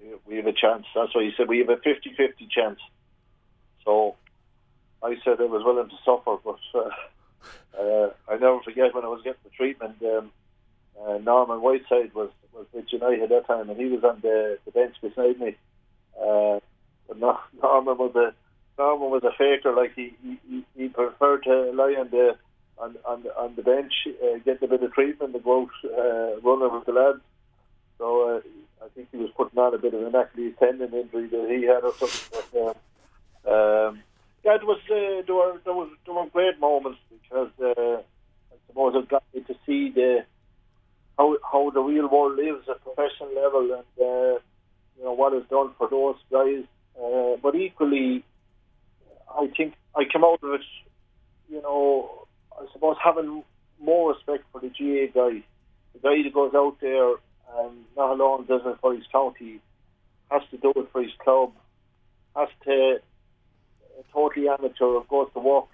[0.00, 0.86] We- We have a chance.
[0.94, 2.80] That's why he said we have a 50-50 chance.
[3.84, 4.16] So
[5.02, 6.90] I said I was willing to suffer, but uh,
[7.80, 9.96] uh, I never forget when I was getting the treatment.
[10.02, 10.32] Um,
[11.00, 14.58] uh, Norman Whiteside was was with United at that time, and he was on the,
[14.64, 15.56] the bench beside me.
[16.20, 16.60] Uh,
[17.16, 17.48] Norman
[17.98, 18.34] was a
[18.80, 19.72] Norman was a faker.
[19.72, 22.36] Like he he, he- preferred to lie on the
[22.78, 25.70] on on the, on the bench, uh, get a bit of treatment, and go out
[25.84, 27.20] uh, running with the lads.
[27.98, 31.28] So uh, I think he was putting on a bit of an Achilles tendon injury
[31.28, 32.42] that he had or something.
[32.52, 32.74] But, um,
[33.52, 34.02] um,
[34.44, 38.02] yeah, it was uh, there were there was there were great moments because uh,
[38.52, 40.24] I suppose it got me to see the
[41.16, 44.38] how how the real world lives at professional level and uh,
[44.98, 46.64] you know what is done for those guys.
[47.00, 48.24] Uh, but equally,
[49.28, 50.66] I think I came out of it,
[51.48, 53.42] you know, I suppose having
[53.80, 55.42] more respect for the GAA guy,
[55.92, 57.14] the guy that goes out there
[57.58, 59.60] and not alone does it for his county,
[60.30, 61.52] has to do it for his club,
[62.36, 62.98] has to
[63.98, 65.68] uh, totally amateur goes to work,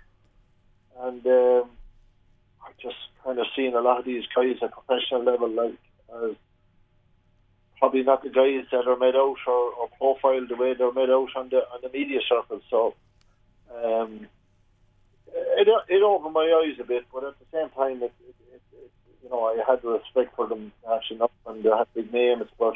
[1.00, 1.70] and um,
[2.62, 5.78] I just kind of seen a lot of these guys at professional level, like
[6.24, 6.36] as
[7.80, 11.10] probably not the guys that are made out or, or profiled the way they're made
[11.10, 12.60] out on the on the media circle.
[12.70, 12.94] So
[13.74, 14.28] um,
[15.32, 18.62] it it opened my eyes a bit, but at the same time, it, it, it,
[18.72, 18.90] it,
[19.24, 22.74] you know, I had respect for them actually up and they had big names, but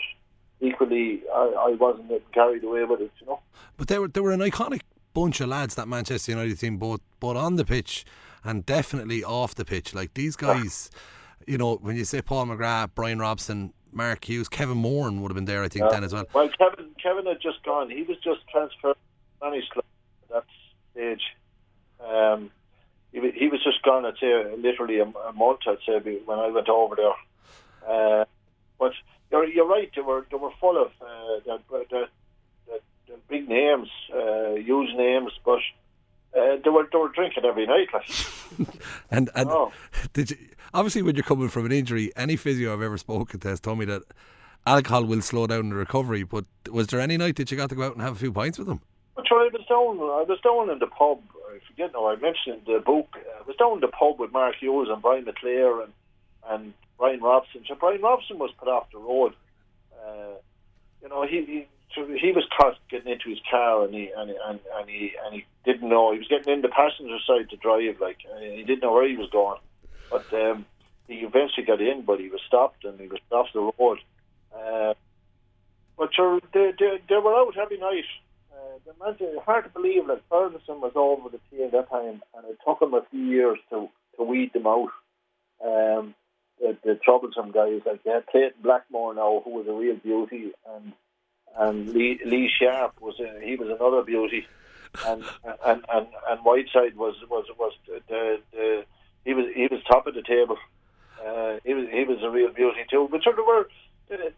[0.60, 3.40] equally, I, I wasn't getting carried away with it, you know.
[3.76, 4.80] But they were they were an iconic
[5.12, 8.04] bunch of lads that Manchester United team, both both on the pitch
[8.42, 9.94] and definitely off the pitch.
[9.94, 10.90] Like these guys,
[11.46, 15.34] you know, when you say Paul McGrath, Bryan Robson, Mark Hughes, Kevin Moran would have
[15.36, 16.26] been there, I think, then as well.
[16.32, 17.90] Well, Kevin Kevin had just gone.
[17.90, 18.98] He was just transferred to
[19.38, 19.84] Spanish club
[20.24, 20.44] at that
[20.92, 21.22] stage.
[22.00, 22.50] Um,
[23.12, 26.48] he, he was just gone, I'd say, literally a, a month, I'd say, when I
[26.48, 27.12] went over there.
[27.88, 28.24] Uh,
[28.78, 28.92] but
[29.30, 33.48] you're, you're right, they were, they were full of uh, the, the, the, the big
[33.48, 35.60] names, uh, huge names, but
[36.36, 37.88] uh, they, were, they were drinking every night.
[37.92, 38.08] Like.
[39.10, 39.72] And and Oh.
[40.12, 40.36] did you,
[40.74, 43.78] obviously when you're coming from an injury, any physio I've ever spoken to has told
[43.78, 44.02] me that
[44.66, 46.24] alcohol will slow down the recovery.
[46.24, 48.32] But was there any night that you got to go out and have a few
[48.32, 48.80] pints with them?
[49.14, 49.98] But sure, I was down.
[49.98, 51.20] I was down in the pub.
[51.48, 52.08] I forget now.
[52.08, 53.08] I mentioned the book.
[53.14, 55.92] I was down in the pub with Mark Hughes and Brian McClair and
[56.50, 57.64] and Bryan Robson.
[57.66, 59.34] So Bryan Robson was put off the road.
[60.04, 60.34] Uh,
[61.00, 64.58] you know, he, he he was caught getting into his car and he and, and
[64.76, 68.00] and he and he didn't know he was getting in the passenger side to drive.
[68.00, 69.60] Like he didn't know where he was going.
[70.14, 70.64] But um,
[71.08, 73.98] he eventually got in, but he was stopped and he was off the road.
[74.54, 74.94] Uh,
[75.98, 78.04] but sure, they, they, they were out every night.
[78.52, 82.46] Uh, man, it's hard to believe that Ferguson was over the team that time, and
[82.48, 84.90] it took him a few years to, to weed them out.
[85.64, 86.14] Um,
[86.60, 90.92] the, the troublesome guys like they Clayton Blackmore now, who was a real beauty, and
[91.58, 94.46] and Lee, Lee Sharpe was a, he was another beauty,
[95.06, 97.72] and and and, and Whiteside was was was
[98.08, 98.84] the, the
[99.24, 100.58] he was he was top of the table.
[101.24, 103.08] Uh, he was he was a real beauty too.
[103.10, 103.68] But sure, there were.
[104.12, 104.30] Uh,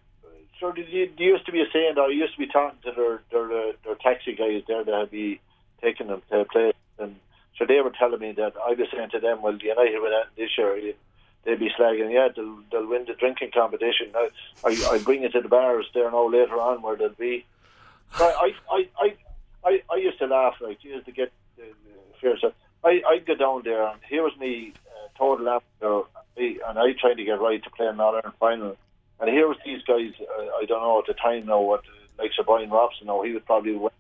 [0.61, 3.69] so there used to be a saying, or used to be talking to their their,
[3.69, 5.41] uh, their taxi guys there that had be
[5.83, 7.17] taking them to a place, and
[7.59, 10.11] so they were telling me that I was saying to them, well, the United win
[10.11, 10.95] that this year,
[11.45, 14.13] they'd be slagging, yeah, they'll they'll win the drinking competition.
[14.15, 14.31] I
[14.65, 17.45] I, I bring it to the bars there now later on where they'll be.
[18.15, 19.17] I I I
[19.65, 21.65] I, I used to laugh like used to get uh,
[22.21, 22.45] fierce.
[22.85, 26.03] I I'd go down there and here was me uh, total amateur,
[26.39, 28.77] I- and I tried to get right to play an All Ireland final.
[29.19, 30.13] And here was these guys.
[30.21, 33.07] Uh, I don't know at the time now what uh, like Sir Bryan Robson.
[33.07, 33.93] Now he was probably what,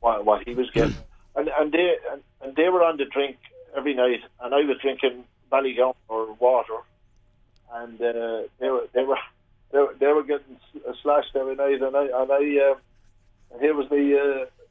[0.00, 0.96] what he was getting,
[1.36, 3.38] and and they and, and they were on the drink
[3.76, 6.74] every night, and I was drinking Ballygowan or water,
[7.72, 9.18] and uh, they were they were
[9.72, 10.58] they were, they were getting
[11.02, 12.74] slashed every night, and I and I uh,
[13.52, 14.14] and here was me.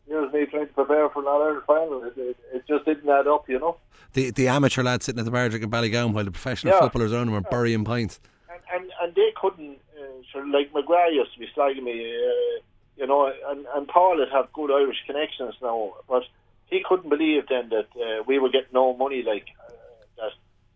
[0.09, 2.03] Uh, was me trying to prepare for an All Ireland final.
[2.03, 3.77] It, it, it just didn't add up, you know.
[4.13, 6.79] The the amateur lads sitting at the bar drinking Ballygowan while the professional Yeah.
[6.79, 8.19] footballers around them are burying pints.
[8.49, 11.97] and and, and they couldn't uh, sort of like McGrath used to be slagging me,
[12.15, 12.61] uh,
[12.97, 16.23] you know, and and Paul had have good Irish connections now, but
[16.67, 20.29] he couldn't believe then that uh, we were getting no money like uh,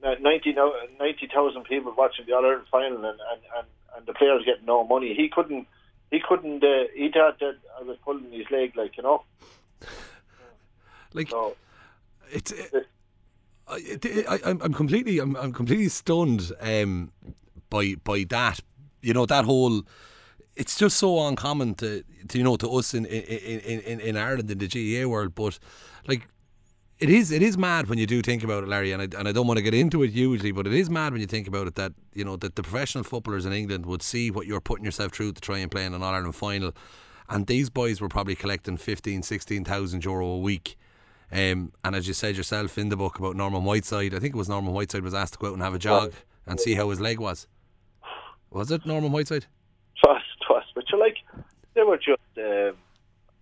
[0.03, 0.21] that.
[0.21, 0.53] 90
[1.69, 5.13] people watching the All Ireland final and, and, and, and the players getting no money.
[5.13, 5.67] He couldn't.
[6.11, 6.63] He couldn't.
[6.63, 9.23] Uh, he thought that I was pulling his leg, like you know.
[11.13, 11.55] Like So
[12.31, 12.53] it's.
[13.67, 17.11] I, it- I, I'm, I'm completely, I'm, I'm completely stunned um,
[17.69, 18.59] by by that.
[19.01, 19.83] You know that whole.
[20.57, 24.17] It's just so uncommon to, to you know, to us in in, in, in, in
[24.17, 25.57] Ireland in the GAA world, but
[26.07, 26.27] like
[27.01, 29.27] it is it is mad when you do think about it, Larry, and I, and
[29.27, 31.47] I don't want to get into it hugely, but it is mad when you think
[31.47, 34.61] about it that you know that the professional footballers in England would see what you're
[34.61, 36.73] putting yourself through to try and play in an All Ireland final,
[37.27, 40.77] and these boys were probably collecting 15, 16,000 euro a week.
[41.31, 44.37] Um, and as you said yourself in the book about Norman Whiteside, I think it
[44.37, 46.13] was Norman Whiteside was asked to go out and have a jog
[46.45, 47.47] and see how his leg was.
[48.49, 49.45] Was it Norman Whiteside?
[50.03, 50.63] twas, twas.
[50.75, 51.17] But you like,
[51.73, 52.75] they were just, um,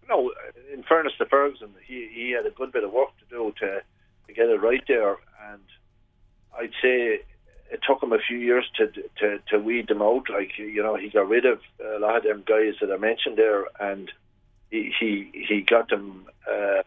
[0.09, 0.31] no.
[0.73, 3.81] In fairness to Ferguson, he he had a good bit of work to do to
[4.27, 5.17] to get it right there,
[5.51, 5.61] and
[6.57, 7.21] I'd say
[7.71, 8.87] it took him a few years to
[9.19, 10.29] to to weed them out.
[10.29, 11.59] Like you know, he got rid of
[11.95, 14.11] a lot of them guys that I mentioned there, and
[14.71, 16.25] he he he got them.
[16.49, 16.81] Uh,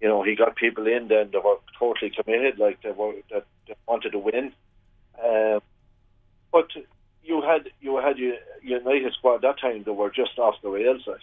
[0.00, 3.46] you know, he got people in then that were totally committed, like that were that,
[3.68, 4.52] that wanted to win.
[5.24, 5.60] Um,
[6.50, 6.68] but
[7.22, 11.02] you had you had your United squad that time that were just off the rails.
[11.06, 11.20] Like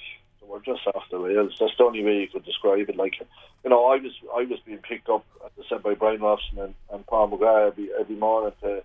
[0.66, 1.56] just off the rails.
[1.60, 2.96] That's the only way you could describe it.
[2.96, 3.16] Like
[3.64, 6.60] you know, I was I was being picked up, as I said, by Bryan Robson
[6.60, 8.84] and, and Paul McGrath every, every morning to,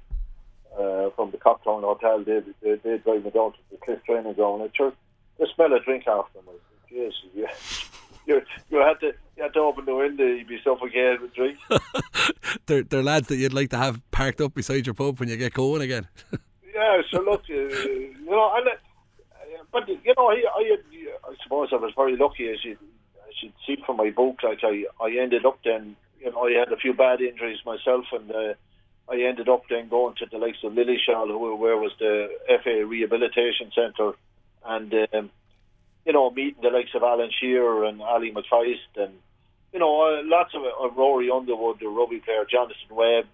[0.79, 2.23] uh, from the Copthorne Hotel.
[2.25, 4.63] They they they drive me down to the Cliff training ground.
[4.63, 4.93] And sure,
[5.39, 6.55] the smell of drink after them.
[6.91, 7.53] Jeez, yeah.
[8.27, 11.59] You, you had to you had to open the window, you'd be suffocated with drink.
[12.67, 15.37] They're, they're lads that you'd like to have parked up beside your pub when you
[15.37, 16.09] get going again.
[16.75, 18.71] Yeah, so look, uh, you know, and, uh,
[19.71, 20.77] but you know, I, I, I
[21.45, 22.73] suppose I was very lucky, as you,
[23.29, 24.43] as you see from my book.
[24.43, 28.07] Like I, I ended up then, you know, I had a few bad injuries myself,
[28.13, 28.55] and uh,
[29.09, 32.29] I ended up then going to the likes of Lilleshall, who where was the
[32.63, 34.13] FA Rehabilitation Centre,
[34.65, 35.31] and um,
[36.05, 39.13] you know, meeting the likes of Alan Shearer and Ally McCoist, and
[39.73, 43.27] you know, uh, lots of uh, Rory Underwood, the rugby player, Jonathan Webb.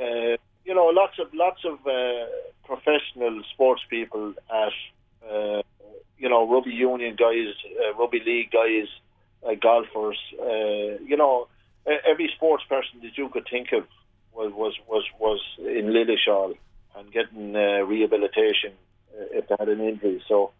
[0.00, 2.26] Uh, you know, lots of lots of uh,
[2.64, 4.72] professional sports people at
[5.30, 5.62] uh,
[6.18, 8.88] you know rugby union guys, uh, rugby league guys,
[9.46, 10.18] uh, golfers.
[10.40, 11.48] Uh, you know,
[11.86, 13.84] every sports person that you could think of
[14.32, 16.56] was was was, was in Lilleshall
[16.96, 18.72] and getting uh, rehabilitation
[19.14, 20.22] uh, if they had an injury.
[20.28, 20.52] So,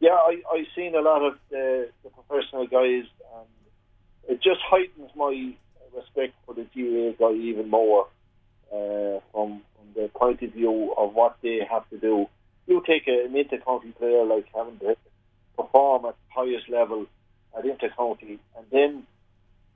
[0.00, 3.04] yeah, I I seen a lot of the, the professional guys,
[3.36, 3.48] and
[4.28, 5.54] it just heightens my
[5.94, 8.06] respect for the GAA guy even more
[8.72, 12.26] uh, from, from the point of view of what they have to do.
[12.66, 14.96] You take a, an inter-county player like having to
[15.56, 17.06] perform at the highest level
[17.56, 19.06] at inter-county, and then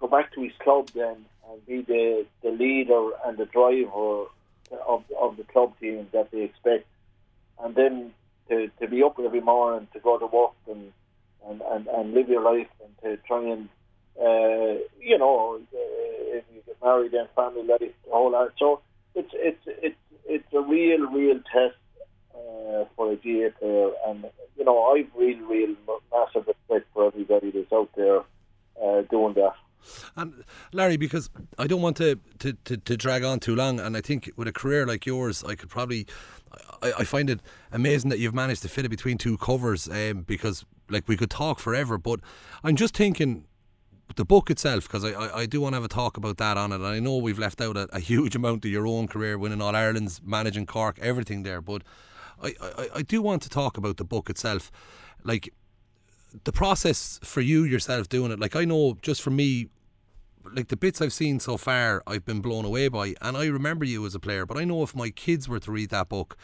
[0.01, 4.25] go back to his club then and be the, the leader and the driver
[4.87, 6.87] of, of the club team that they expect.
[7.61, 8.13] And then
[8.49, 10.93] to, to be up every morning, to go to work and,
[11.47, 13.69] and, and, and live your life and to try and,
[14.21, 15.77] uh, you know, uh,
[16.37, 18.53] if you get married and family life, all that.
[18.59, 18.81] So
[19.15, 21.77] it's, it's, it's, it's a real, real test
[22.39, 23.91] uh, for a GAA player.
[24.07, 24.27] And,
[24.57, 25.75] you know, I've real, real
[26.13, 28.21] massive respect for everybody that's out there
[28.83, 29.55] uh, doing that.
[30.17, 33.97] And Larry, because I don't want to, to, to, to, drag on too long, and
[33.97, 36.07] I think with a career like yours, I could probably,
[36.83, 37.41] I, I find it
[37.73, 41.31] amazing that you've managed to fit it between two covers, um, because like we could
[41.31, 41.97] talk forever.
[41.97, 42.21] But
[42.65, 43.45] I'm just thinking,
[44.17, 46.57] the book itself, because I, I, I, do want to have a talk about that
[46.57, 46.77] on it.
[46.77, 49.61] And I know we've left out a, a huge amount of your own career, winning
[49.61, 51.61] All Ireland's, managing Cork, everything there.
[51.61, 51.83] But
[52.43, 54.71] I, I, I do want to talk about the book itself.
[55.25, 55.53] Like,
[56.45, 59.69] the process for you yourself doing it, like I know just for me,
[60.53, 63.15] like the bits I've seen so far, I've been blown away by.
[63.21, 65.73] And I remember you as a player, but I know if my kids were to
[65.73, 66.37] read that book,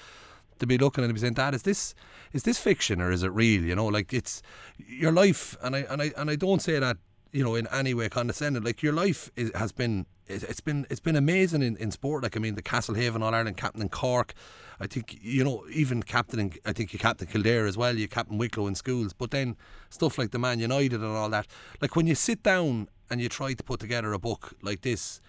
[0.61, 1.95] to be looking and be saying, "Dad, is this
[2.33, 4.41] is this fiction or is it real?" You know, like it's
[4.79, 6.97] your life, and I and I and I don't say that
[7.35, 8.63] you know in any way condescending.
[8.63, 12.23] Like your life is, has been it's been it's been amazing in, in sport.
[12.23, 14.33] Like I mean, the Castlehaven All Ireland captain in Cork.
[14.81, 16.53] I think you know even captain.
[16.65, 17.97] I think you captain Kildare as well.
[17.97, 19.13] You captain Wicklow in schools.
[19.13, 19.57] But then
[19.91, 21.49] stuff like the Man United and all that.
[21.83, 25.21] Like when you sit down and you try to put together a book like this,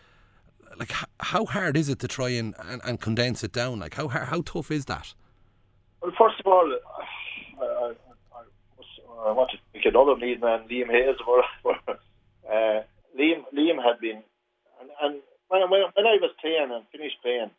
[0.77, 3.79] like how hard is it to try and, and, and condense it down?
[3.79, 5.15] Like how how tough is that?
[6.01, 6.71] Well, first of all,
[7.61, 7.93] I,
[9.25, 12.81] I, want to thank another lead man, Liam Hayes, for uh,
[13.17, 13.41] Liam.
[13.53, 14.21] Liam had been,
[14.79, 17.49] and, and when, when, when I was playing and finished playing,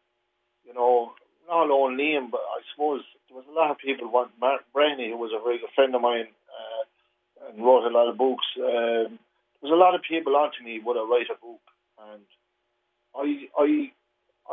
[0.65, 1.13] you know,
[1.49, 4.11] not alone Liam, but I suppose there was a lot of people.
[4.11, 7.95] Want Mark Brenny, who was a very good friend of mine, uh, and wrote a
[7.95, 8.47] lot of books.
[8.59, 9.19] Um,
[9.61, 11.63] there's a lot of people onto me would I write a book,
[12.13, 12.23] and
[13.15, 13.93] I I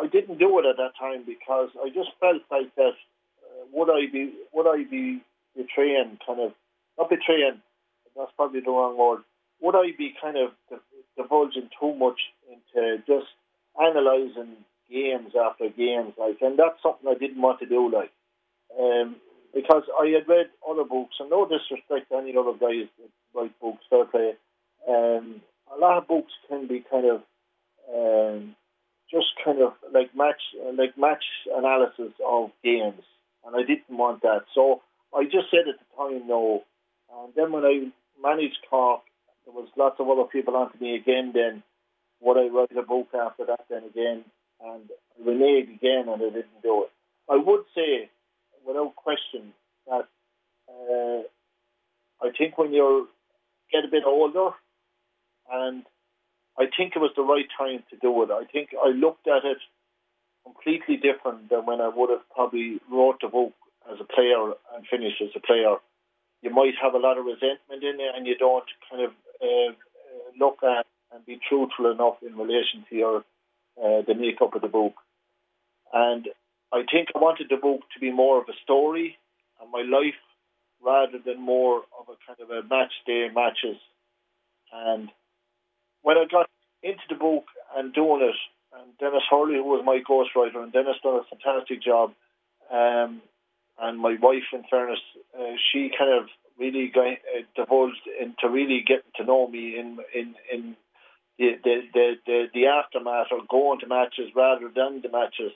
[0.01, 2.97] I didn't do it at that time because I just felt like that.
[3.43, 5.21] Uh, would I be would I be
[5.55, 6.53] betraying kind of
[6.97, 7.61] not betraying?
[8.15, 9.23] That's probably the wrong word.
[9.61, 10.51] Would I be kind of
[11.17, 12.19] divulging too much
[12.51, 13.27] into just
[13.77, 14.57] analysing
[14.91, 18.11] games after games, like, and that's something I didn't want to do, like,
[18.79, 19.15] um,
[19.53, 23.59] because I had read other books, and no disrespect to any other guys that write
[23.59, 24.33] books, fair play,
[24.87, 25.41] um,
[25.75, 27.21] a lot of books can be kind of
[27.93, 28.55] um,
[29.09, 30.41] just kind of like match
[30.77, 31.23] like match
[31.55, 33.01] analysis of games,
[33.45, 34.45] and I didn't want that.
[34.53, 34.81] So
[35.15, 36.63] I just said at the time no.
[37.15, 37.91] And then when I
[38.21, 39.01] managed Cork,
[39.45, 41.31] there was lots of other people onto me again.
[41.33, 41.63] Then
[42.21, 43.65] would I write a book after that?
[43.69, 44.23] Then again,
[44.63, 46.91] and I reneged again, and I didn't do it.
[47.29, 48.09] I would say,
[48.65, 49.53] without question,
[49.87, 50.07] that
[50.69, 51.23] uh,
[52.25, 53.07] I think when you
[53.71, 54.51] get a bit older,
[55.51, 55.83] and
[56.57, 58.29] I think it was the right time to do it.
[58.31, 59.57] I think I looked at it
[60.43, 63.53] completely different than when I would have probably wrote the book
[63.91, 65.75] as a player and finished as a player.
[66.43, 69.73] You might have a lot of resentment in there and you don't kind of uh,
[70.37, 73.17] look at and be truthful enough in relation to your
[73.81, 74.93] uh, the makeup of the book.
[75.93, 76.27] And
[76.71, 79.17] I think I wanted the book to be more of a story
[79.61, 80.19] and my life
[80.83, 83.79] rather than more of a kind of a match day matches.
[84.73, 85.09] And
[86.01, 86.49] when I got
[86.83, 88.35] into the book and doing it,
[88.77, 92.13] and Dennis Hurley, who was my ghostwriter, and Dennis done a fantastic job.
[92.71, 93.21] Um,
[93.81, 94.99] and my wife, in fairness,
[95.37, 99.97] uh, she kind of really got, uh, divulged into really getting to know me in
[100.13, 100.75] in in
[101.39, 105.51] the, the the, the the aftermath or going to matches rather than the matches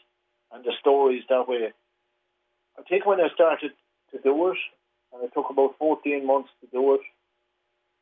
[0.51, 1.73] and the stories that way.
[2.77, 3.71] I think when I started
[4.11, 4.57] to do it,
[5.13, 7.01] and it took about fourteen months to do it,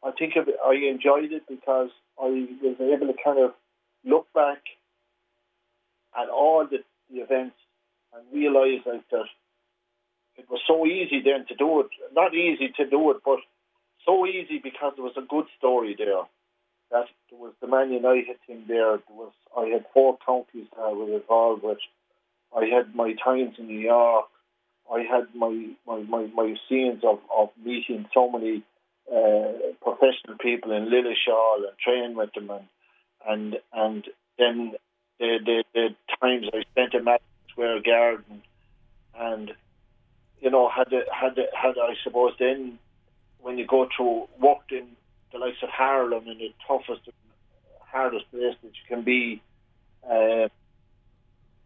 [0.04, 1.90] I think I enjoyed it because
[2.22, 3.52] I was able to kind of
[4.06, 4.62] look back
[6.18, 6.78] at all the,
[7.12, 7.58] the events
[8.14, 9.26] and realise like that
[10.38, 11.88] it was so easy then to do it.
[12.14, 13.40] Not easy to do it, but
[14.06, 16.24] so easy because there was a good story there.
[16.92, 18.98] That there was the Man United team there.
[18.98, 21.80] There was I had four counties that I was involved with.
[22.56, 24.26] I had my times in New York.
[24.92, 28.64] I had my my, my, my scenes of, of meeting so many
[29.12, 32.68] uh, professional people in Lilleshall and training with them and
[33.28, 34.08] and and
[34.38, 34.74] then
[35.20, 35.88] the, the, the
[36.22, 38.42] times I spent in Madison Square Garden
[39.18, 39.52] and
[40.46, 42.78] you know had had had I suppose then
[43.42, 44.86] when you go to walked in
[45.32, 47.02] the likes of Harlem in the toughest
[47.80, 49.42] hardest place that you can be
[50.08, 50.48] uh,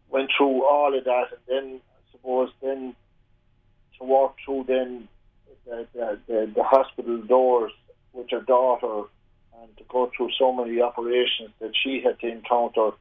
[0.08, 2.96] went through all of that and then I suppose then
[3.98, 5.08] to walk through then
[5.66, 7.72] the, the, the, the hospital doors
[8.14, 9.08] with your daughter
[9.60, 12.92] and to go through so many operations that she had to encounter.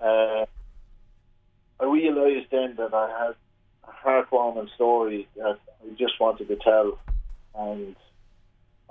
[0.00, 0.46] Uh,
[1.80, 3.34] I realised then that I had
[4.04, 6.98] heartwarming story that I just wanted to tell,
[7.54, 7.96] and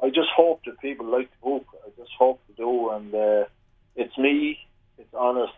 [0.02, 1.66] I just hope that people like the book.
[1.86, 3.46] I just hope to do, and uh,
[3.96, 4.60] it's me,
[4.98, 5.54] it's honest,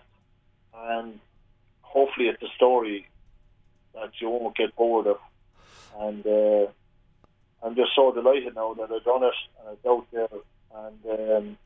[0.76, 1.20] and
[1.82, 3.08] hopefully it's a story
[3.94, 5.18] that you won't get bored of,
[6.00, 6.26] and.
[6.26, 6.72] Uh,
[7.66, 10.28] I'm just so delighted now that I've done it and it's out there,
[10.76, 11.58] and um,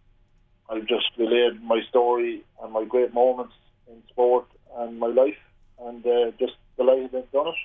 [0.69, 3.53] I've just relayed my story and my great moments
[3.87, 4.45] in sport
[4.77, 5.39] and my life,
[5.81, 6.53] and uh, just
[6.87, 7.55] I've done it.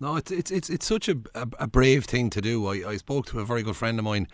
[0.00, 2.66] No, it's it's it's, it's such a, a, a brave thing to do.
[2.66, 4.26] I, I spoke to a very good friend of mine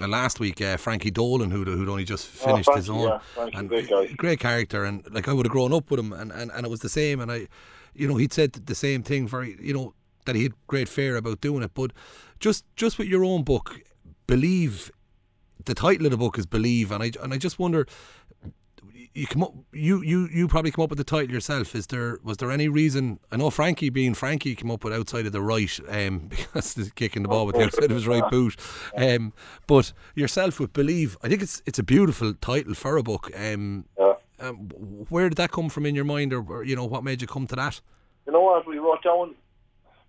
[0.00, 3.18] uh, last week, uh, Frankie Dolan, who'd, who'd only just finished oh, his own, yeah,
[3.18, 6.32] Frankie, and great, great character, and like I would have grown up with him, and,
[6.32, 7.48] and, and it was the same, and I,
[7.94, 9.28] you know, he'd said the same thing.
[9.28, 9.94] Very, you know,
[10.24, 11.92] that he had great fear about doing it, but
[12.40, 13.80] just just with your own book,
[14.26, 14.90] believe.
[15.64, 17.86] The title of the book is Believe, and I and I just wonder.
[19.14, 21.74] You come up, you, you you probably come up with the title yourself.
[21.74, 23.18] Is there was there any reason?
[23.30, 26.90] I know Frankie being Frankie came up with outside of the right, um, because the
[26.94, 28.56] kicking the ball with the outside of his right boot.
[28.96, 29.32] Um,
[29.66, 33.30] but yourself would believe, I think it's it's a beautiful title for a book.
[33.36, 34.14] Um, Yeah.
[34.40, 34.56] um,
[35.08, 37.26] where did that come from in your mind, or, or you know what made you
[37.28, 37.80] come to that?
[38.26, 38.66] You know what?
[38.66, 39.34] We wrote down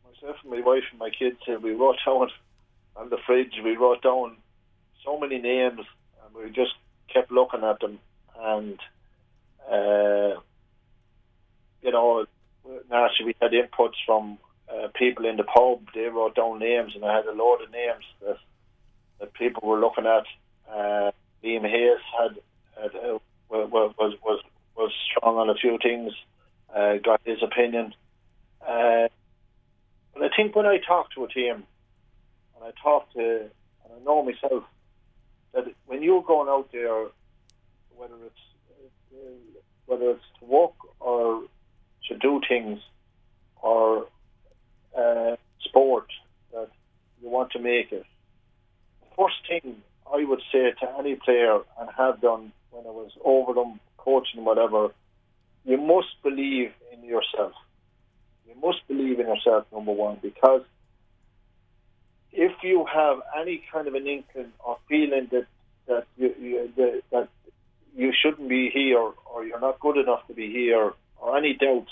[0.05, 1.37] myself and my wife and my kids.
[1.47, 2.29] uh, We wrote down
[2.95, 3.53] on the fridge.
[3.63, 4.37] We wrote down
[5.03, 5.79] so many names,
[6.25, 6.73] and we just
[7.11, 7.99] kept looking at them.
[8.43, 8.79] And
[9.71, 10.39] uh,
[11.81, 12.25] you know,
[12.89, 14.37] naturally we had inputs from
[14.69, 15.87] uh, people in the pub.
[15.93, 18.37] They wrote down names, and I had a load of names that
[19.19, 20.25] that people were looking at.
[20.69, 21.11] Uh,
[21.43, 22.37] Liam Hayes had,
[22.81, 23.19] had uh,
[23.49, 24.39] was was
[24.75, 26.13] was strong on a few things.
[26.73, 27.93] Uh, got his opinion.
[28.61, 29.07] Uh,
[30.13, 31.63] but I think when I talk to a team,
[32.55, 34.63] and I talk to, and I know myself,
[35.53, 37.07] that when you're going out there,
[38.23, 39.41] whether it's
[39.85, 41.43] whether it's to walk or
[42.07, 42.79] to do things
[43.61, 44.07] or
[44.97, 46.07] uh, sport
[46.51, 46.69] that
[47.21, 48.05] you want to make it,
[49.01, 49.77] the first thing
[50.11, 54.43] I would say to any player and have done when I was over them, coaching,
[54.45, 54.89] whatever,
[55.65, 57.53] you must believe in yourself.
[58.47, 60.63] You must believe in yourself, number one, because
[62.31, 65.45] if you have any kind of an inkling or feeling that
[65.87, 67.29] that you, you that
[67.95, 71.91] you shouldn't be here or you're not good enough to be here or any doubts,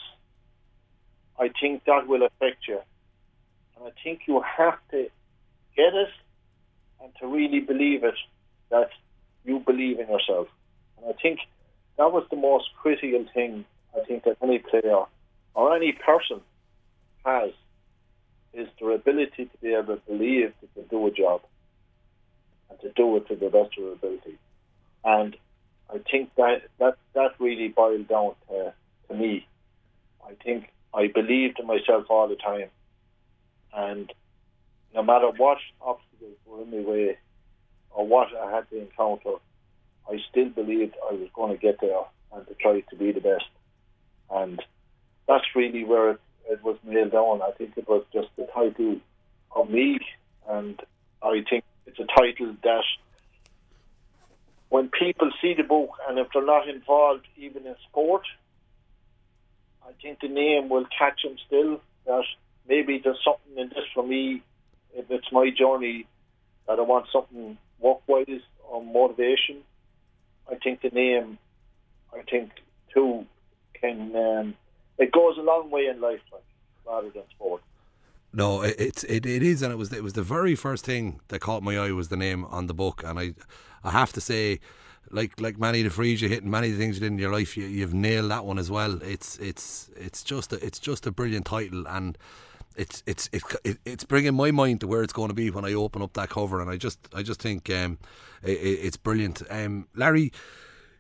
[1.39, 2.79] I think that will affect you.
[3.77, 5.09] And I think you have to
[5.75, 6.09] get it
[7.01, 8.15] and to really believe it
[8.69, 8.89] that
[9.43, 10.47] you believe in yourself.
[10.97, 11.39] And I think
[11.97, 15.05] that was the most critical thing I think that any player
[15.53, 16.41] or any person
[17.25, 17.51] has
[18.53, 21.41] is their ability to be able to believe that they do a job
[22.69, 24.37] and to do it to the best of their ability.
[25.03, 25.35] And
[25.93, 28.73] I think that that, that really boiled down to,
[29.09, 29.47] to me.
[30.25, 32.69] I think I believed in myself all the time.
[33.73, 34.11] And
[34.93, 37.17] no matter what obstacles were in my way
[37.91, 39.35] or what I had to encounter,
[40.09, 42.01] I still believed I was going to get there
[42.33, 43.45] and to try to be the best.
[44.29, 44.61] And
[45.27, 46.19] that's really where it,
[46.49, 47.41] it was nailed down.
[47.41, 48.97] I think it was just the title
[49.55, 49.99] of me,
[50.49, 50.79] and
[51.21, 52.83] I think it's a title that
[54.71, 58.23] when people see the book and if they're not involved even in sport,
[59.85, 61.81] I think the name will catch them still.
[62.05, 62.23] That
[62.69, 64.41] maybe there's something in this for me.
[64.95, 66.07] If it's my journey,
[66.67, 69.57] that I want something work-wise or motivation.
[70.49, 71.37] I think the name,
[72.17, 72.51] I think
[72.93, 73.25] too,
[73.73, 74.55] can um,
[74.97, 76.43] it goes a long way in life, like,
[76.87, 77.61] rather than sport.
[78.41, 81.41] No, it, it, it is, and it was it was the very first thing that
[81.41, 83.35] caught my eye was the name on the book, and I
[83.83, 84.59] I have to say,
[85.11, 87.67] like like Manny the Freeze you hit many things you did in your life, you,
[87.67, 88.99] you've nailed that one as well.
[89.03, 92.17] It's it's it's just a, it's just a brilliant title, and
[92.75, 95.63] it's it's it, it, it's bringing my mind to where it's going to be when
[95.63, 97.99] I open up that cover, and I just I just think um,
[98.41, 99.43] it, it's brilliant.
[99.51, 100.33] Um, Larry,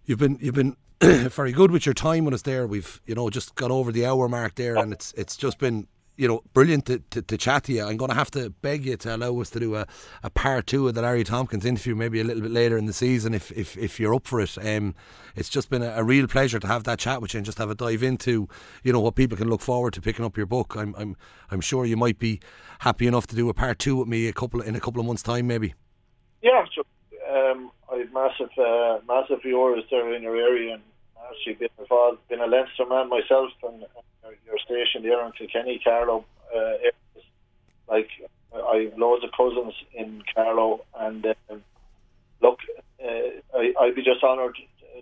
[0.05, 2.67] you've been you've been very good with your time when it's there.
[2.67, 5.87] We've you know just got over the hour mark there, and it's it's just been
[6.17, 7.83] you know, brilliant to, to, to, chat to you.
[7.83, 9.87] I'm going to have to beg you to allow us to do a,
[10.23, 12.93] a part two of the Larry Tompkins interview, maybe a little bit later in the
[12.93, 14.57] season, if if, if you're up for it.
[14.57, 14.93] Um,
[15.35, 17.57] it's just been a, a, real pleasure to have that chat with you and just
[17.57, 18.47] have a dive into,
[18.83, 20.75] you know, what people can look forward to picking up your book.
[20.77, 21.15] I'm I'm
[21.49, 22.39] I'm sure you might be
[22.79, 25.07] happy enough to do a part two with me a couple in a couple of
[25.07, 25.73] months' time, maybe.
[26.41, 26.83] Yeah, so,
[27.31, 30.83] um, I've massive uh, massive viewers there in your area and
[31.29, 33.85] actually been involved, been a Leinster man myself and
[34.45, 36.25] your station there in Kilkenny, Carlow.
[36.55, 36.73] Uh,
[37.87, 38.09] like
[38.53, 41.63] I have loads of cousins in Carlow, and um,
[42.41, 42.59] look,
[43.03, 44.57] uh, I, I'd be just honoured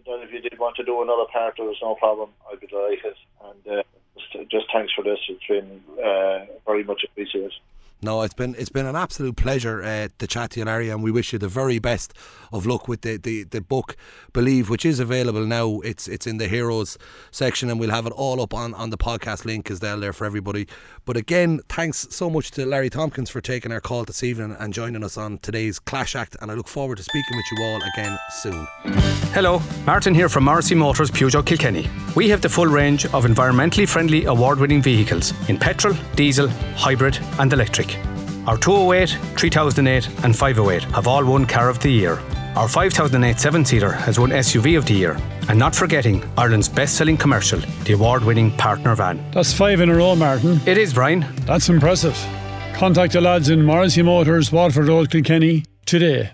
[0.06, 2.30] that if you did want to do another part, there was no problem.
[2.52, 3.16] I'd be delighted,
[3.46, 3.84] and uh,
[4.18, 5.20] just, just thanks for this.
[5.30, 7.54] It's been uh, very much appreciated.
[8.02, 11.04] No, it's been it's been an absolute pleasure uh, to chat to you, Larry, and
[11.04, 12.14] we wish you the very best
[12.54, 13.98] of luck with the, the, the book
[14.32, 15.82] Believe, which is available now.
[15.82, 16.98] It's it's in the Heroes
[17.30, 20.14] section, and we'll have it all up on, on the podcast link as well there
[20.14, 20.66] for everybody.
[21.04, 24.74] But again, thanks so much to Larry Tompkins for taking our call this evening and
[24.74, 27.82] joining us on today's Clash Act, and I look forward to speaking with you all
[27.94, 28.66] again soon.
[29.34, 31.90] Hello, Martin here from Morrissey Motors Peugeot Kilkenny.
[32.16, 37.52] We have the full range of environmentally friendly award-winning vehicles in petrol, diesel, hybrid, and
[37.52, 37.89] electric.
[38.50, 42.14] Our 208, 3008, and 508 have all won Car of the Year.
[42.56, 45.20] Our 5008 seven seater has won SUV of the Year.
[45.48, 49.24] And not forgetting Ireland's best selling commercial, the award winning partner van.
[49.34, 50.60] That's five in a row, Martin.
[50.66, 51.28] It is, Brian.
[51.46, 52.18] That's impressive.
[52.74, 56.32] Contact the lads in Morrissey Motors, Waterford Road, Kilkenny today.